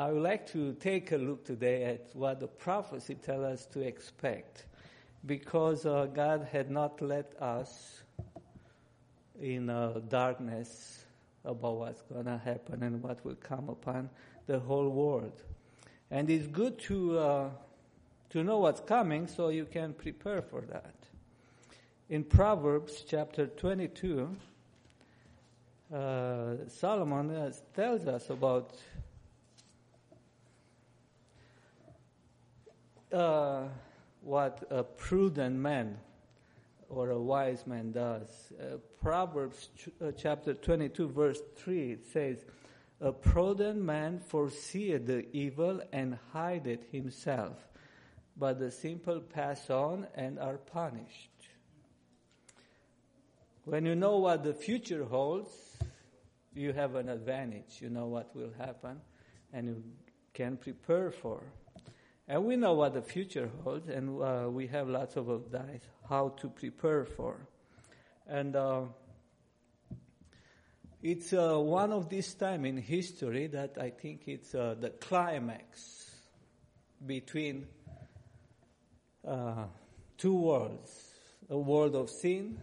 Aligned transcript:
I 0.00 0.10
would 0.10 0.22
like 0.22 0.46
to 0.52 0.72
take 0.80 1.12
a 1.12 1.18
look 1.18 1.44
today 1.44 1.84
at 1.84 2.06
what 2.14 2.40
the 2.40 2.46
prophecy 2.46 3.16
tells 3.16 3.44
us 3.44 3.66
to 3.66 3.80
expect 3.80 4.64
because 5.26 5.84
uh, 5.84 6.06
God 6.06 6.48
had 6.50 6.70
not 6.70 7.02
let 7.02 7.34
us 7.38 8.00
in 9.38 9.68
uh, 9.68 10.00
darkness 10.08 11.04
about 11.44 11.76
what's 11.76 12.00
going 12.00 12.24
to 12.24 12.38
happen 12.38 12.82
and 12.82 13.02
what 13.02 13.22
will 13.26 13.34
come 13.34 13.68
upon 13.68 14.08
the 14.46 14.58
whole 14.58 14.88
world. 14.88 15.42
And 16.10 16.30
it's 16.30 16.46
good 16.46 16.78
to, 16.78 17.18
uh, 17.18 17.50
to 18.30 18.42
know 18.42 18.56
what's 18.56 18.80
coming 18.80 19.26
so 19.26 19.50
you 19.50 19.66
can 19.66 19.92
prepare 19.92 20.40
for 20.40 20.62
that. 20.62 20.94
In 22.08 22.24
Proverbs 22.24 23.04
chapter 23.06 23.48
22, 23.48 24.34
uh, 25.92 26.54
Solomon 26.68 27.30
uh, 27.32 27.52
tells 27.74 28.06
us 28.06 28.30
about 28.30 28.78
uh, 33.12 33.64
what 34.22 34.64
a 34.70 34.82
prudent 34.82 35.56
man 35.56 35.98
or 36.88 37.10
a 37.10 37.20
wise 37.20 37.66
man 37.66 37.92
does. 37.92 38.52
Uh, 38.60 38.76
Proverbs 39.00 39.68
ch- 39.76 39.88
uh, 40.02 40.10
chapter 40.12 40.54
22, 40.54 41.08
verse 41.08 41.40
3, 41.56 41.92
it 41.92 42.06
says, 42.12 42.44
A 43.00 43.12
prudent 43.12 43.80
man 43.80 44.18
foreseeth 44.18 45.06
the 45.06 45.26
evil 45.32 45.80
and 45.92 46.18
hideth 46.32 46.90
himself, 46.90 47.56
but 48.36 48.58
the 48.58 48.70
simple 48.70 49.20
pass 49.20 49.70
on 49.70 50.06
and 50.14 50.38
are 50.38 50.58
punished. 50.58 51.30
When 53.64 53.86
you 53.86 53.94
know 53.94 54.18
what 54.18 54.42
the 54.42 54.54
future 54.54 55.04
holds, 55.04 55.52
you 56.54 56.72
have 56.72 56.96
an 56.96 57.08
advantage. 57.08 57.78
You 57.80 57.90
know 57.90 58.06
what 58.06 58.34
will 58.34 58.52
happen, 58.58 59.00
and 59.52 59.68
you 59.68 59.82
can 60.34 60.56
prepare 60.56 61.10
for. 61.10 61.42
And 62.30 62.44
we 62.44 62.54
know 62.54 62.74
what 62.74 62.94
the 62.94 63.02
future 63.02 63.50
holds, 63.64 63.88
and 63.88 64.22
uh, 64.22 64.48
we 64.48 64.68
have 64.68 64.88
lots 64.88 65.16
of 65.16 65.28
advice 65.28 65.82
how 66.08 66.28
to 66.38 66.48
prepare 66.48 67.04
for. 67.04 67.48
And 68.28 68.54
uh, 68.54 68.82
it's 71.02 71.32
uh, 71.32 71.58
one 71.58 71.90
of 71.90 72.08
these 72.08 72.32
time 72.34 72.64
in 72.66 72.76
history 72.76 73.48
that 73.48 73.78
I 73.78 73.90
think 73.90 74.28
it's 74.28 74.54
uh, 74.54 74.76
the 74.78 74.90
climax 74.90 76.08
between 77.04 77.66
uh, 79.26 79.64
two 80.16 80.36
worlds: 80.36 81.12
a 81.48 81.58
world 81.58 81.96
of 81.96 82.08
sin 82.08 82.60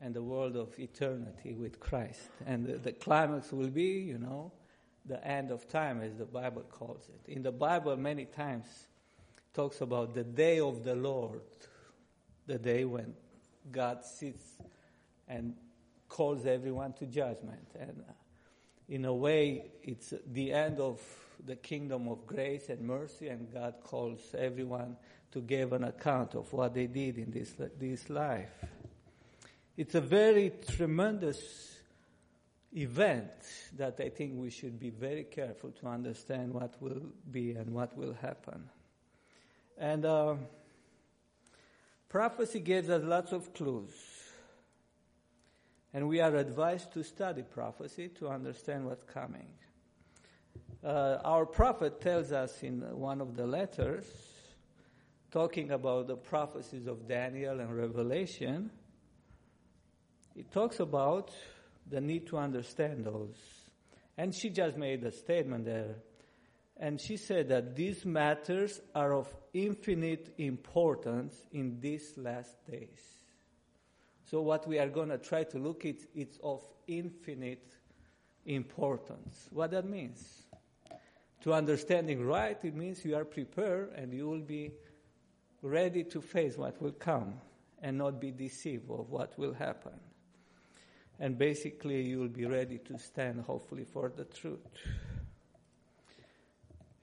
and 0.00 0.14
the 0.14 0.22
world 0.22 0.54
of 0.54 0.78
eternity 0.78 1.54
with 1.54 1.80
Christ. 1.80 2.20
And 2.46 2.64
the, 2.64 2.74
the 2.74 2.92
climax 2.92 3.50
will 3.50 3.70
be, 3.70 4.02
you 4.02 4.18
know, 4.18 4.52
the 5.06 5.24
end 5.26 5.50
of 5.50 5.68
time, 5.68 6.00
as 6.00 6.16
the 6.16 6.24
Bible 6.24 6.62
calls 6.62 7.08
it. 7.08 7.32
In 7.32 7.42
the 7.42 7.52
Bible, 7.52 7.96
many 7.96 8.24
times 8.24 8.66
talks 9.54 9.80
about 9.80 10.14
the 10.14 10.24
day 10.24 10.60
of 10.60 10.84
the 10.84 10.94
Lord, 10.94 11.42
the 12.46 12.58
day 12.58 12.84
when 12.84 13.14
God 13.70 14.04
sits 14.04 14.42
and 15.28 15.54
calls 16.08 16.46
everyone 16.46 16.92
to 16.94 17.06
judgment. 17.06 17.68
And 17.78 18.04
uh, 18.08 18.12
in 18.88 19.04
a 19.04 19.14
way, 19.14 19.64
it's 19.82 20.12
the 20.32 20.52
end 20.52 20.78
of 20.78 21.00
the 21.44 21.56
kingdom 21.56 22.08
of 22.08 22.26
grace 22.26 22.68
and 22.68 22.80
mercy, 22.80 23.28
and 23.28 23.52
God 23.52 23.74
calls 23.82 24.34
everyone 24.36 24.96
to 25.32 25.40
give 25.40 25.72
an 25.72 25.84
account 25.84 26.34
of 26.34 26.52
what 26.52 26.74
they 26.74 26.86
did 26.86 27.18
in 27.18 27.30
this, 27.30 27.54
this 27.78 28.08
life. 28.08 28.64
It's 29.76 29.94
a 29.94 30.00
very 30.00 30.52
tremendous 30.68 31.75
event 32.76 33.30
that 33.76 33.98
I 34.00 34.10
think 34.10 34.34
we 34.34 34.50
should 34.50 34.78
be 34.78 34.90
very 34.90 35.24
careful 35.24 35.70
to 35.80 35.86
understand 35.86 36.52
what 36.52 36.74
will 36.80 37.02
be 37.30 37.52
and 37.52 37.70
what 37.70 37.96
will 37.96 38.12
happen. 38.12 38.68
And 39.78 40.04
uh, 40.04 40.34
prophecy 42.08 42.60
gives 42.60 42.90
us 42.90 43.02
lots 43.02 43.32
of 43.32 43.54
clues. 43.54 43.92
And 45.94 46.08
we 46.08 46.20
are 46.20 46.36
advised 46.36 46.92
to 46.92 47.02
study 47.02 47.42
prophecy 47.42 48.08
to 48.18 48.28
understand 48.28 48.84
what's 48.84 49.04
coming. 49.04 49.48
Uh, 50.84 51.18
our 51.24 51.46
prophet 51.46 52.00
tells 52.00 52.32
us 52.32 52.62
in 52.62 52.80
one 52.98 53.22
of 53.22 53.36
the 53.36 53.46
letters, 53.46 54.04
talking 55.30 55.70
about 55.70 56.06
the 56.06 56.16
prophecies 56.16 56.86
of 56.86 57.08
Daniel 57.08 57.60
and 57.60 57.74
Revelation, 57.74 58.70
he 60.34 60.42
talks 60.42 60.80
about 60.80 61.32
the 61.88 62.00
need 62.00 62.26
to 62.28 62.38
understand 62.38 63.04
those. 63.04 63.36
And 64.18 64.34
she 64.34 64.50
just 64.50 64.76
made 64.76 65.04
a 65.04 65.12
statement 65.12 65.64
there. 65.64 65.96
And 66.78 67.00
she 67.00 67.16
said 67.16 67.48
that 67.48 67.76
these 67.76 68.04
matters 68.04 68.80
are 68.94 69.14
of 69.14 69.34
infinite 69.54 70.34
importance 70.38 71.34
in 71.52 71.80
these 71.80 72.12
last 72.16 72.54
days. 72.70 73.00
So 74.30 74.42
what 74.42 74.66
we 74.66 74.78
are 74.78 74.88
going 74.88 75.08
to 75.10 75.18
try 75.18 75.44
to 75.44 75.58
look 75.58 75.86
at, 75.86 75.96
it's 76.14 76.38
of 76.42 76.62
infinite 76.86 77.72
importance. 78.44 79.48
What 79.50 79.70
that 79.70 79.88
means? 79.88 80.42
To 81.42 81.54
understanding 81.54 82.24
right, 82.24 82.58
it 82.62 82.74
means 82.74 83.04
you 83.04 83.16
are 83.16 83.24
prepared 83.24 83.92
and 83.94 84.12
you 84.12 84.26
will 84.26 84.40
be 84.40 84.72
ready 85.62 86.04
to 86.04 86.20
face 86.20 86.58
what 86.58 86.80
will 86.82 86.92
come 86.92 87.34
and 87.80 87.96
not 87.96 88.20
be 88.20 88.32
deceived 88.32 88.90
of 88.90 89.10
what 89.10 89.38
will 89.38 89.54
happen 89.54 89.92
and 91.18 91.38
basically 91.38 92.02
you 92.02 92.18
will 92.18 92.28
be 92.28 92.44
ready 92.44 92.78
to 92.78 92.98
stand 92.98 93.40
hopefully 93.40 93.84
for 93.84 94.12
the 94.14 94.24
truth. 94.24 94.60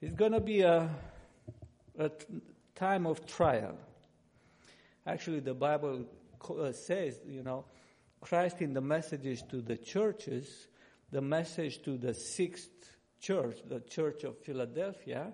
It's 0.00 0.14
going 0.14 0.32
to 0.32 0.40
be 0.40 0.60
a, 0.60 0.88
a 1.98 2.10
time 2.74 3.06
of 3.06 3.26
trial. 3.26 3.76
Actually, 5.06 5.40
the 5.40 5.54
Bible 5.54 6.04
uh, 6.48 6.72
says, 6.72 7.20
you 7.26 7.42
know, 7.42 7.64
Christ 8.20 8.62
in 8.62 8.72
the 8.72 8.80
messages 8.80 9.42
to 9.50 9.60
the 9.60 9.76
churches, 9.76 10.68
the 11.10 11.20
message 11.20 11.82
to 11.82 11.96
the 11.96 12.14
sixth 12.14 12.96
church, 13.20 13.58
the 13.68 13.80
church 13.80 14.24
of 14.24 14.38
Philadelphia, 14.38 15.32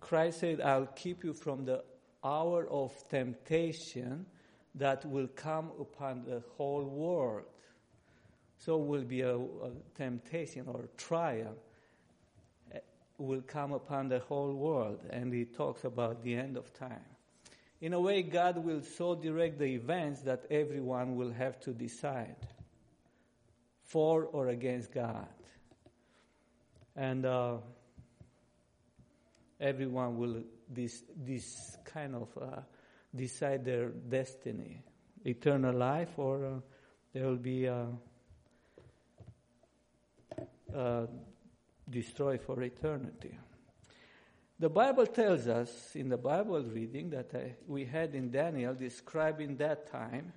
Christ 0.00 0.40
said, 0.40 0.60
I'll 0.60 0.86
keep 0.86 1.24
you 1.24 1.32
from 1.32 1.64
the 1.64 1.82
hour 2.24 2.66
of 2.68 2.92
temptation 3.08 4.26
that 4.74 5.04
will 5.04 5.28
come 5.28 5.70
upon 5.80 6.24
the 6.24 6.42
whole 6.56 6.84
world. 6.84 7.44
So 8.58 8.76
will 8.78 9.04
be 9.04 9.20
a, 9.20 9.36
a 9.36 9.70
temptation 9.96 10.64
or 10.66 10.88
trial 10.96 11.56
eh, 12.72 12.78
will 13.18 13.42
come 13.42 13.72
upon 13.72 14.08
the 14.08 14.18
whole 14.18 14.52
world, 14.52 15.00
and 15.10 15.32
he 15.32 15.44
talks 15.44 15.84
about 15.84 16.22
the 16.22 16.34
end 16.34 16.56
of 16.56 16.72
time. 16.74 17.04
In 17.80 17.92
a 17.92 18.00
way, 18.00 18.22
God 18.22 18.64
will 18.64 18.82
so 18.82 19.14
direct 19.14 19.58
the 19.58 19.66
events 19.66 20.22
that 20.22 20.44
everyone 20.50 21.14
will 21.14 21.30
have 21.30 21.60
to 21.60 21.72
decide 21.72 22.36
for 23.84 24.24
or 24.24 24.48
against 24.48 24.92
God. 24.92 25.28
And 26.96 27.24
uh, 27.24 27.58
everyone 29.60 30.18
will 30.18 30.42
this, 30.68 31.04
this 31.16 31.76
kind 31.84 32.16
of 32.16 32.28
uh, 32.36 32.60
decide 33.14 33.64
their 33.64 33.88
destiny 33.88 34.82
eternal 35.24 35.74
life, 35.74 36.18
or 36.18 36.44
uh, 36.44 36.50
there 37.12 37.26
will 37.26 37.36
be 37.36 37.68
uh, 40.74 41.06
destroy 41.88 42.38
for 42.38 42.62
eternity. 42.62 43.36
The 44.58 44.68
Bible 44.68 45.06
tells 45.06 45.46
us 45.46 45.92
in 45.94 46.08
the 46.08 46.16
Bible 46.16 46.62
reading 46.62 47.10
that 47.10 47.34
uh, 47.34 47.38
we 47.66 47.84
had 47.84 48.14
in 48.14 48.30
Daniel 48.30 48.74
describing 48.74 49.56
that 49.56 49.90
time 49.90 50.32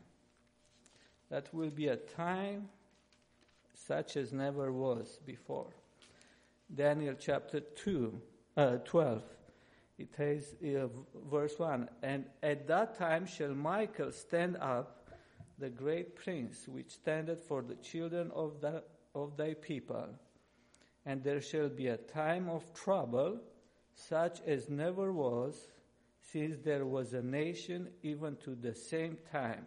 that 1.30 1.53
will 1.53 1.72
be 1.72 1.88
a 1.88 1.96
time 1.96 2.70
such 3.74 4.16
as 4.18 4.31
never 4.31 4.72
was 4.72 5.20
before. 5.25 5.74
Daniel 6.74 7.16
chapter 7.20 7.59
2, 7.59 8.22
uh, 8.58 8.78
12. 8.85 9.23
It 9.97 10.09
says, 10.16 10.55
uh, 10.64 10.88
verse 11.29 11.58
1 11.58 11.90
And 12.03 12.26
at 12.44 12.67
that 12.67 12.97
time 12.97 13.26
shall 13.26 13.53
Michael 13.53 14.11
stand 14.11 14.58
up, 14.58 15.09
the 15.58 15.70
great 15.70 16.16
prince, 16.16 16.67
which 16.67 16.91
standeth 16.91 17.44
for 17.44 17.61
the 17.61 17.76
children 17.76 18.32
of 18.34 18.61
the 18.61 18.84
of 19.14 19.38
thy 19.38 19.53
people, 19.53 20.08
and 21.06 21.24
there 21.24 21.42
shall 21.42 21.70
be 21.70 21.88
a 21.88 21.98
time 21.98 22.50
of 22.50 22.74
trouble, 22.74 23.40
such 23.94 24.42
as 24.46 24.70
never 24.70 25.12
was, 25.12 25.68
since 26.32 26.58
there 26.64 26.86
was 26.86 27.14
a 27.14 27.22
nation 27.22 27.90
even 28.03 28.36
to 28.38 28.56
the 28.56 28.74
same 28.74 29.18
time. 29.32 29.66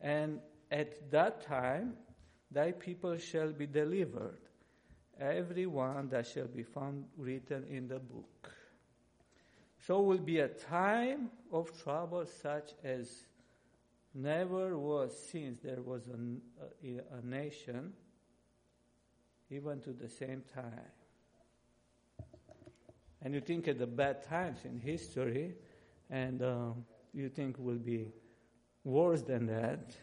And 0.00 0.40
at 0.70 1.10
that 1.10 1.42
time 1.46 1.94
thy 2.50 2.72
people 2.72 3.16
shall 3.18 3.52
be 3.52 3.66
delivered, 3.66 4.40
every 5.20 5.66
one 5.66 6.08
that 6.08 6.26
shall 6.26 6.48
be 6.48 6.62
found 6.62 7.04
written 7.16 7.64
in 7.68 7.86
the 7.86 7.98
book. 7.98 8.52
So 9.86 10.00
will 10.02 10.18
be 10.18 10.40
a 10.40 10.48
time 10.48 11.30
of 11.52 11.70
trouble 11.82 12.26
such 12.26 12.72
as 12.82 13.26
never 14.14 14.76
was 14.78 15.16
since 15.30 15.60
there 15.60 15.80
was 15.82 16.08
a, 16.08 16.86
a, 16.86 17.00
a 17.18 17.26
nation 17.26 17.92
even 19.50 19.80
to 19.80 19.92
the 19.92 20.08
same 20.08 20.42
time. 20.54 20.90
and 23.22 23.34
you 23.34 23.40
think 23.40 23.66
of 23.68 23.78
the 23.78 23.86
bad 23.86 24.22
times 24.22 24.64
in 24.64 24.78
history, 24.78 25.54
and 26.08 26.42
uh, 26.42 26.70
you 27.12 27.28
think 27.28 27.58
will 27.58 27.78
be 27.78 28.08
worse 28.84 29.22
than 29.22 29.46
that. 29.46 29.94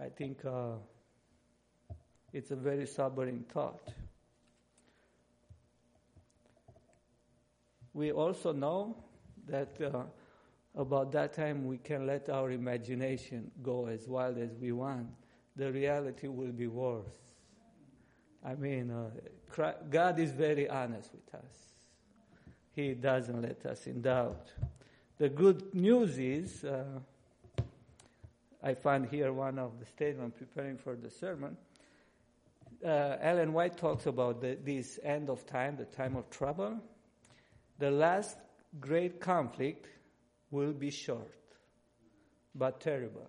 I 0.00 0.08
think 0.08 0.44
uh, 0.44 0.74
it's 2.32 2.52
a 2.52 2.56
very 2.56 2.86
sobering 2.86 3.44
thought. 3.48 3.88
We 7.92 8.12
also 8.12 8.52
know 8.52 8.96
that 9.48 9.80
uh, 9.80 10.04
about 10.76 11.10
that 11.12 11.32
time 11.32 11.66
we 11.66 11.78
can 11.78 12.06
let 12.06 12.28
our 12.28 12.52
imagination 12.52 13.50
go 13.60 13.86
as 13.86 14.06
wild 14.06 14.38
as 14.38 14.54
we 14.60 14.70
want. 14.70 15.08
The 15.58 15.72
reality 15.72 16.28
will 16.28 16.52
be 16.52 16.68
worse. 16.68 17.18
I 18.44 18.54
mean, 18.54 18.92
uh, 18.92 19.72
God 19.90 20.18
is 20.20 20.30
very 20.30 20.70
honest 20.70 21.10
with 21.12 21.34
us. 21.34 21.74
He 22.76 22.94
doesn't 22.94 23.42
let 23.42 23.66
us 23.66 23.88
in 23.88 24.00
doubt. 24.00 24.52
The 25.18 25.28
good 25.28 25.74
news 25.74 26.16
is, 26.16 26.62
uh, 26.62 26.84
I 28.62 28.74
find 28.74 29.04
here 29.06 29.32
one 29.32 29.58
of 29.58 29.80
the 29.80 29.86
statements 29.86 30.38
preparing 30.38 30.78
for 30.78 30.94
the 30.94 31.10
sermon. 31.10 31.56
Uh, 32.84 33.16
Ellen 33.20 33.52
White 33.52 33.76
talks 33.76 34.06
about 34.06 34.40
the, 34.40 34.56
this 34.62 35.00
end 35.02 35.28
of 35.28 35.44
time, 35.44 35.76
the 35.76 35.86
time 35.86 36.14
of 36.14 36.30
trouble. 36.30 36.78
The 37.80 37.90
last 37.90 38.38
great 38.78 39.20
conflict 39.20 39.88
will 40.52 40.72
be 40.72 40.90
short, 40.90 41.34
but 42.54 42.80
terrible. 42.80 43.28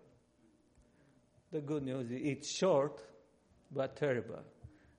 The 1.52 1.62
good 1.62 1.84
news 1.84 2.12
is 2.12 2.22
it's 2.22 2.52
short, 2.52 3.02
but 3.72 3.96
terrible. 3.96 4.44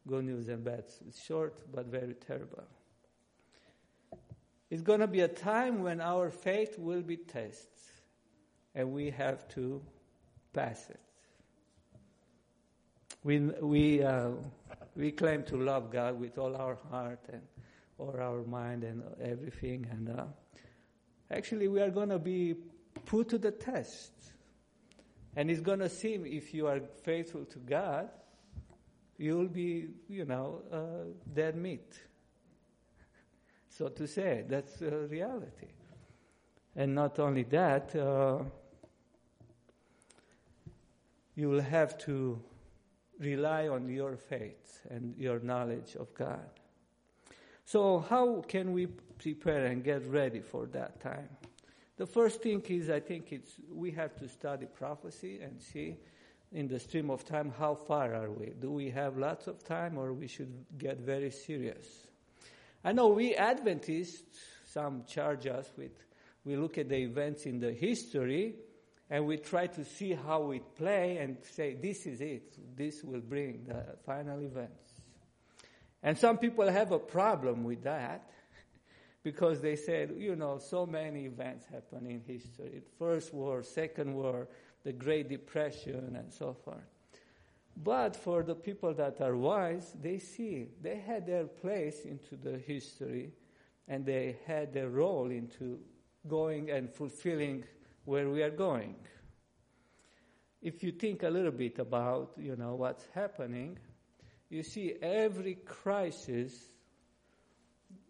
Good 0.06 0.25
news 0.25 0.49
and 0.49 0.64
bad. 0.64 0.85
It's 1.06 1.25
short, 1.25 1.55
but 1.73 1.87
very 1.87 2.14
terrible. 2.14 2.64
It's 4.70 4.82
going 4.82 5.00
to 5.00 5.06
be 5.06 5.20
a 5.20 5.29
time 5.29 5.82
when 5.82 6.00
our 6.00 6.31
faith 6.31 6.79
will 6.79 7.02
be 7.02 7.17
tested, 7.17 7.69
and 8.75 8.93
we 8.93 9.11
have 9.11 9.49
to 9.50 9.82
pass 10.52 10.88
it. 10.88 11.00
We, 13.23 13.38
we, 13.38 14.02
uh, 14.02 14.31
we 14.97 15.12
claim 15.12 15.43
to 15.44 15.56
love 15.56 15.93
God 15.93 16.19
with 16.19 16.38
all 16.38 16.56
our 16.56 16.79
heart 16.91 17.20
and 17.32 17.43
all 17.99 18.17
our 18.19 18.43
mind 18.44 18.82
and 18.82 19.02
everything, 19.23 19.87
and 19.91 20.08
uh, 20.19 20.25
actually, 21.31 21.69
we 21.69 21.81
are 21.81 21.91
going 21.91 22.08
to 22.08 22.19
be 22.19 22.55
put 23.05 23.29
to 23.29 23.38
the 23.38 23.50
test. 23.50 24.12
And 25.37 25.50
it's 25.50 25.61
going 25.61 25.79
to 25.79 25.88
seem 25.88 26.27
if 26.27 26.53
you 26.53 26.67
are 26.67 26.81
faithful 27.03 27.44
to 27.44 27.59
God, 27.59 28.09
you'll 29.17 29.49
be, 29.49 29.88
you 30.09 30.25
know, 30.25 30.62
uh, 30.73 31.12
dead 31.32 31.56
meat. 31.56 32.00
So 33.69 33.88
to 33.88 34.06
say, 34.06 34.44
that's 34.49 34.81
reality. 34.81 35.69
And 36.75 36.94
not 36.94 37.19
only 37.19 37.44
that, 37.44 37.94
uh, 37.94 38.43
you 41.35 41.49
will 41.49 41.62
have 41.62 41.97
to 41.99 42.43
rely 43.19 43.69
on 43.69 43.88
your 43.88 44.17
faith 44.17 44.81
and 44.91 45.15
your 45.17 45.38
knowledge 45.41 45.94
of 45.97 46.12
God. 46.15 46.49
So, 47.65 48.00
how 48.00 48.43
can 48.49 48.73
we 48.73 48.87
prepare 49.19 49.67
and 49.67 49.85
get 49.85 50.05
ready 50.06 50.41
for 50.41 50.67
that 50.67 51.00
time? 51.00 51.29
The 52.00 52.06
first 52.06 52.41
thing 52.41 52.62
is, 52.62 52.88
I 52.88 53.00
think 53.00 53.31
it's 53.31 53.52
we 53.70 53.91
have 53.91 54.17
to 54.20 54.29
study 54.31 54.64
prophecy 54.64 55.41
and 55.43 55.61
see 55.61 55.99
in 56.50 56.67
the 56.67 56.81
stream 56.81 57.11
of 57.11 57.26
time 57.26 57.52
how 57.58 57.75
far 57.75 58.14
are 58.14 58.31
we. 58.31 58.55
Do 58.58 58.70
we 58.70 58.88
have 58.88 59.19
lots 59.19 59.47
of 59.49 59.62
time, 59.62 59.99
or 59.99 60.14
we 60.14 60.26
should 60.26 60.64
get 60.79 61.00
very 61.00 61.31
serious? 61.31 61.87
I 62.82 62.93
know 62.93 63.08
we 63.08 63.35
Adventists, 63.35 64.41
some 64.73 65.05
charge 65.06 65.47
us 65.47 65.70
with, 65.76 65.93
we 66.47 66.56
look 66.56 66.79
at 66.79 66.88
the 66.88 66.97
events 66.97 67.44
in 67.44 67.61
the 67.61 67.73
history 67.73 68.55
and 69.11 69.26
we 69.26 69.37
try 69.37 69.67
to 69.67 69.85
see 69.85 70.14
how 70.14 70.52
it 70.52 70.75
play 70.76 71.19
and 71.19 71.37
say, 71.55 71.75
this 71.75 72.06
is 72.06 72.23
it. 72.23 72.56
This 72.79 73.05
will 73.05 73.20
bring 73.20 73.64
the 73.69 73.85
final 74.06 74.41
events. 74.41 74.91
And 76.02 76.17
some 76.17 76.38
people 76.38 76.67
have 76.67 76.93
a 76.93 76.99
problem 76.99 77.62
with 77.62 77.82
that 77.82 78.31
because 79.23 79.61
they 79.61 79.77
said, 79.77 80.15
you 80.17 80.35
know, 80.37 80.59
so 80.59 80.87
many 80.87 81.27
events 81.27 81.67
happen 81.67 82.07
in 82.07 82.21
history. 82.27 82.81
First 82.99 83.35
war, 83.35 83.63
second 83.63 84.15
war, 84.15 84.49
the 84.83 84.93
Great 84.93 85.29
Depression, 85.29 86.17
and 86.17 86.33
so 86.33 86.55
forth. 86.55 86.89
But 87.77 88.17
for 88.17 88.43
the 88.43 88.55
people 88.55 88.95
that 88.95 89.21
are 89.21 89.37
wise, 89.37 89.95
they 90.01 90.19
see 90.19 90.69
they 90.83 90.99
had 90.99 91.27
their 91.27 91.45
place 91.45 92.05
into 92.05 92.37
the 92.37 92.59
history 92.59 93.33
and 93.89 94.05
they 94.05 94.37
had 94.47 94.73
their 94.73 94.89
role 94.89 95.31
into 95.31 95.79
going 96.29 96.71
and 96.71 96.91
fulfilling 96.91 97.65
where 98.05 98.29
we 98.29 98.43
are 98.43 98.51
going. 98.51 98.95
If 100.63 100.83
you 100.83 100.93
think 100.93 101.23
a 101.23 101.31
little 101.31 101.53
bit 101.53 101.79
about, 101.79 102.33
you 102.37 102.55
know, 102.57 102.75
what's 102.75 103.07
happening, 103.15 103.79
you 104.51 104.63
see 104.63 104.95
every 105.01 105.55
crisis, 105.55 106.71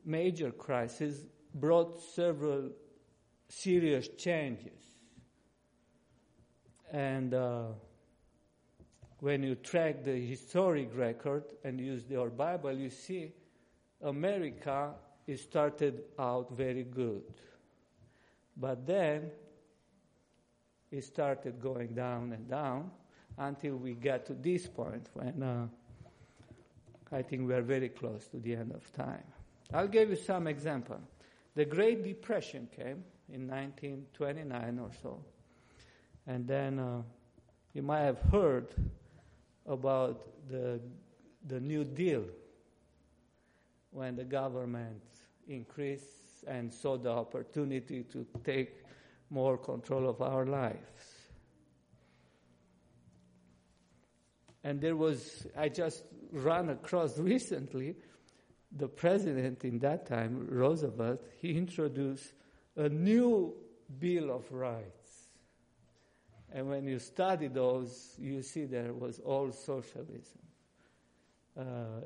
major 0.05 0.51
crisis, 0.51 1.25
brought 1.55 2.01
several 2.01 2.71
serious 3.49 4.09
changes. 4.09 4.81
And 6.93 7.35
uh, 7.35 7.65
when 9.19 9.43
you 9.43 9.55
track 9.55 10.05
the 10.05 10.19
historic 10.27 10.91
record 10.97 11.45
and 11.65 11.81
use 11.81 12.05
your 12.09 12.31
Bible, 12.31 12.73
you 12.73 12.91
see 12.91 13.33
America 14.03 14.95
it 15.27 15.39
started 15.39 16.03
out 16.19 16.57
very 16.57 16.83
good. 16.85 17.23
But 18.57 18.87
then 18.87 19.31
it 20.91 21.05
started 21.05 21.61
going 21.61 21.95
down 21.95 22.33
and 22.33 22.49
down 22.49 22.91
until 23.39 23.77
we 23.77 23.95
got 23.95 24.27
to 24.27 24.35
this 24.35 24.67
point 24.67 25.09
when 25.15 25.43
uh, 25.43 25.69
I 27.13 27.23
think 27.23 27.47
we 27.47 27.55
are 27.55 27.63
very 27.63 27.89
close 27.89 28.27
to 28.29 28.39
the 28.39 28.57
end 28.57 28.73
of 28.73 28.93
time. 28.93 29.23
I'll 29.73 29.89
give 29.89 30.11
you 30.11 30.17
some 30.17 30.47
example. 30.47 31.01
The 31.55 31.65
Great 31.65 32.03
Depression 32.03 32.69
came 32.75 33.05
in 33.33 33.47
1929 33.47 34.79
or 34.79 34.91
so. 35.03 35.25
And 36.27 36.47
then 36.47 36.79
uh, 36.79 37.03
you 37.73 37.83
might 37.83 38.03
have 38.03 38.21
heard 38.33 38.75
about 39.67 40.49
the, 40.49 40.81
the 41.47 41.61
New 41.61 41.85
Deal 41.85 42.25
when 43.91 44.17
the 44.17 44.25
government 44.25 45.03
increased 45.49 46.45
and 46.47 46.73
saw 46.73 46.97
the 46.97 47.11
opportunity 47.11 48.03
to 48.05 48.27
take 48.45 48.85
more 49.31 49.57
control 49.57 50.09
of 50.09 50.21
our 50.21 50.47
lives. 50.47 51.21
And 54.63 54.81
there 54.81 54.97
was, 54.97 55.47
I 55.57 55.69
just 55.69 56.05
ran 56.33 56.69
across 56.71 57.19
recently, 57.19 57.97
the 58.77 58.89
president 58.89 59.65
in 59.65 59.79
that 59.81 60.07
time, 60.07 60.47
Roosevelt, 60.49 61.23
he 61.39 61.57
introduced 61.57 62.35
a 62.77 62.89
new 62.89 63.55
Bill 63.99 64.31
of 64.31 64.51
Rights. 64.53 65.29
And 66.53 66.69
when 66.69 66.87
you 66.87 66.99
study 66.99 67.49
those, 67.49 68.15
you 68.19 68.43
see 68.43 68.65
there 68.65 68.93
was 68.93 69.21
all 69.21 69.53
socialism. 69.53 70.39
Uh, 71.59 71.65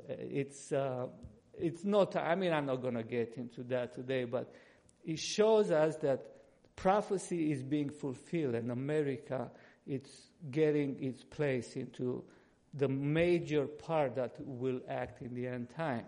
it's, 0.08 0.72
uh, 0.72 1.06
it's 1.58 1.84
not, 1.84 2.16
I 2.16 2.34
mean, 2.34 2.52
I'm 2.52 2.66
not 2.66 2.82
going 2.82 2.94
to 2.94 3.02
get 3.02 3.34
into 3.36 3.62
that 3.64 3.94
today, 3.94 4.24
but 4.24 4.52
it 5.04 5.18
shows 5.18 5.70
us 5.70 5.96
that 5.96 6.26
prophecy 6.76 7.52
is 7.52 7.62
being 7.62 7.90
fulfilled 7.90 8.54
and 8.54 8.70
America 8.70 9.50
it's 9.86 10.30
getting 10.50 11.02
its 11.02 11.22
place 11.22 11.76
into 11.76 12.24
the 12.74 12.88
major 12.88 13.66
part 13.66 14.16
that 14.16 14.34
will 14.40 14.80
act 14.88 15.22
in 15.22 15.34
the 15.34 15.46
end 15.46 15.68
time. 15.70 16.06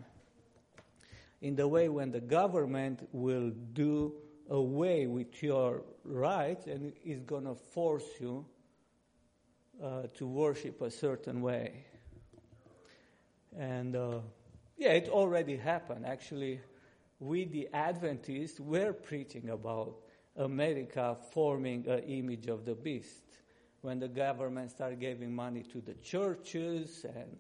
In 1.43 1.55
the 1.55 1.69
way 1.69 1.89
when 1.89 2.11
the 2.11 2.21
government 2.21 3.07
will 3.13 3.51
do 3.73 4.15
away 4.49 5.07
with 5.07 5.43
your 5.43 5.83
rights 6.05 6.67
and 6.67 6.93
is 7.05 7.21
going 7.21 7.45
to 7.45 7.55
force 7.55 8.07
you 8.21 8.45
uh, 9.83 10.03
to 10.15 10.27
worship 10.27 10.81
a 10.81 10.91
certain 10.91 11.43
way. 11.43 11.85
And 13.57 13.97
uh, 13.97 14.21
yeah, 14.77 14.91
it 14.91 15.09
already 15.09 15.57
happened. 15.57 16.07
Actually, 16.07 16.61
we, 17.19 17.45
the 17.45 17.69
Adventists, 17.73 18.61
were 18.61 18.93
preaching 18.93 19.51
about 19.51 19.97
America 20.37 21.17
forming 21.33 21.87
an 21.89 22.01
image 22.01 22.47
of 22.47 22.65
the 22.65 22.75
beast 22.75 23.25
when 23.81 23.99
the 23.99 24.09
government 24.09 24.71
started 24.71 25.01
giving 25.01 25.35
money 25.35 25.63
to 25.63 25.81
the 25.81 25.95
churches 25.95 27.05
and 27.05 27.39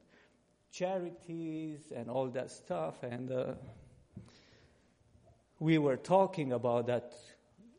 charities 0.70 1.92
and 1.94 2.08
all 2.08 2.28
that 2.28 2.50
stuff. 2.50 3.02
And 3.02 3.30
uh, 3.30 3.54
we 5.58 5.78
were 5.78 5.96
talking 5.96 6.52
about 6.52 6.86
that 6.86 7.14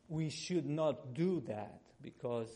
we 0.08 0.30
should 0.30 0.66
not 0.66 1.14
do 1.14 1.42
that 1.46 1.80
because, 2.00 2.48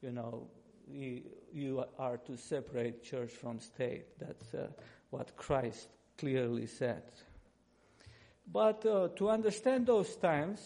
you 0.00 0.12
know, 0.12 0.48
we, 0.86 1.24
you 1.52 1.84
are 1.98 2.16
to 2.18 2.36
separate 2.36 3.02
church 3.02 3.30
from 3.30 3.60
state. 3.60 4.18
That's 4.18 4.54
uh, 4.54 4.68
what 5.10 5.36
Christ 5.36 5.88
clearly 6.18 6.66
said. 6.66 7.02
But 8.50 8.84
uh, 8.86 9.08
to 9.16 9.30
understand 9.30 9.86
those 9.86 10.14
times 10.16 10.60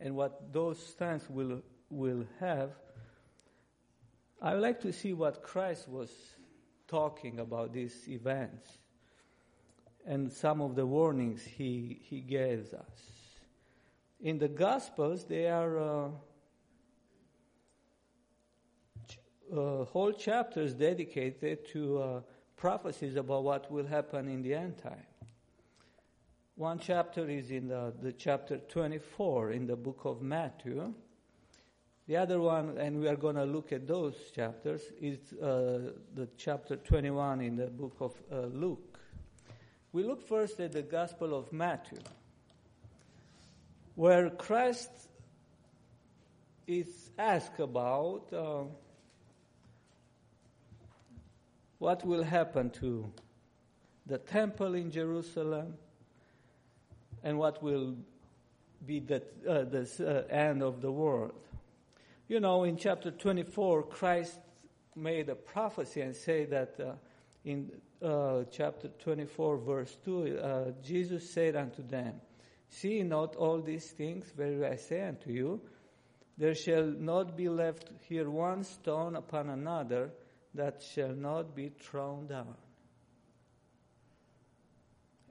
and 0.00 0.14
what 0.14 0.52
those 0.52 0.94
times 0.94 1.22
will, 1.28 1.62
will 1.90 2.24
have, 2.40 2.70
I 4.40 4.54
would 4.54 4.62
like 4.62 4.80
to 4.82 4.92
see 4.92 5.12
what 5.12 5.42
Christ 5.42 5.88
was 5.88 6.10
talking 6.88 7.38
about 7.38 7.72
these 7.72 8.08
events 8.08 8.68
and 10.06 10.32
some 10.32 10.60
of 10.60 10.74
the 10.74 10.86
warnings 10.86 11.42
he, 11.42 12.00
he 12.02 12.20
gives 12.20 12.74
us. 12.74 13.12
In 14.20 14.38
the 14.38 14.48
Gospels, 14.48 15.24
there 15.24 15.54
are 15.54 15.78
uh, 15.78 16.08
uh, 19.52 19.84
whole 19.84 20.12
chapters 20.12 20.74
dedicated 20.74 21.66
to 21.68 21.98
uh, 21.98 22.20
prophecies 22.56 23.16
about 23.16 23.42
what 23.44 23.70
will 23.70 23.86
happen 23.86 24.28
in 24.28 24.42
the 24.42 24.54
end 24.54 24.78
time. 24.78 25.06
One 26.54 26.78
chapter 26.78 27.28
is 27.28 27.50
in 27.50 27.68
the, 27.68 27.92
the 28.00 28.12
chapter 28.12 28.58
24 28.58 29.52
in 29.52 29.66
the 29.66 29.76
book 29.76 30.02
of 30.04 30.22
Matthew. 30.22 30.94
The 32.06 32.16
other 32.16 32.40
one, 32.40 32.76
and 32.78 33.00
we 33.00 33.08
are 33.08 33.16
going 33.16 33.36
to 33.36 33.44
look 33.44 33.72
at 33.72 33.86
those 33.86 34.14
chapters, 34.34 34.82
is 35.00 35.32
uh, 35.34 35.92
the 36.14 36.28
chapter 36.36 36.76
21 36.76 37.40
in 37.40 37.56
the 37.56 37.68
book 37.68 37.96
of 38.00 38.12
uh, 38.30 38.46
Luke. 38.46 38.91
We 39.92 40.04
look 40.04 40.26
first 40.26 40.58
at 40.58 40.72
the 40.72 40.80
Gospel 40.80 41.34
of 41.34 41.52
Matthew, 41.52 41.98
where 43.94 44.30
Christ 44.30 44.90
is 46.66 47.10
asked 47.18 47.60
about 47.60 48.32
uh, 48.32 48.62
what 51.78 52.06
will 52.06 52.22
happen 52.22 52.70
to 52.70 53.12
the 54.06 54.16
temple 54.16 54.74
in 54.74 54.90
Jerusalem 54.90 55.74
and 57.22 57.38
what 57.38 57.62
will 57.62 57.94
be 58.86 58.98
the, 58.98 59.22
uh, 59.46 59.64
the 59.64 60.26
uh, 60.30 60.34
end 60.34 60.62
of 60.62 60.80
the 60.80 60.90
world. 60.90 61.44
You 62.28 62.40
know, 62.40 62.64
in 62.64 62.78
chapter 62.78 63.10
24, 63.10 63.82
Christ 63.82 64.38
made 64.96 65.28
a 65.28 65.34
prophecy 65.34 66.00
and 66.00 66.16
say 66.16 66.46
that 66.46 66.80
uh, 66.80 66.92
in 67.44 67.70
uh, 68.02 68.44
chapter 68.50 68.88
24, 68.88 69.58
verse 69.58 69.96
2, 70.04 70.38
uh, 70.38 70.64
Jesus 70.82 71.30
said 71.30 71.56
unto 71.56 71.86
them, 71.86 72.20
See 72.68 73.02
not 73.02 73.36
all 73.36 73.60
these 73.60 73.90
things, 73.90 74.32
verily 74.36 74.66
I 74.66 74.76
say 74.76 75.02
unto 75.02 75.30
you, 75.30 75.60
there 76.38 76.54
shall 76.54 76.84
not 76.84 77.36
be 77.36 77.48
left 77.48 77.90
here 78.08 78.30
one 78.30 78.64
stone 78.64 79.16
upon 79.16 79.50
another 79.50 80.10
that 80.54 80.82
shall 80.82 81.14
not 81.14 81.54
be 81.54 81.68
thrown 81.68 82.26
down. 82.26 82.54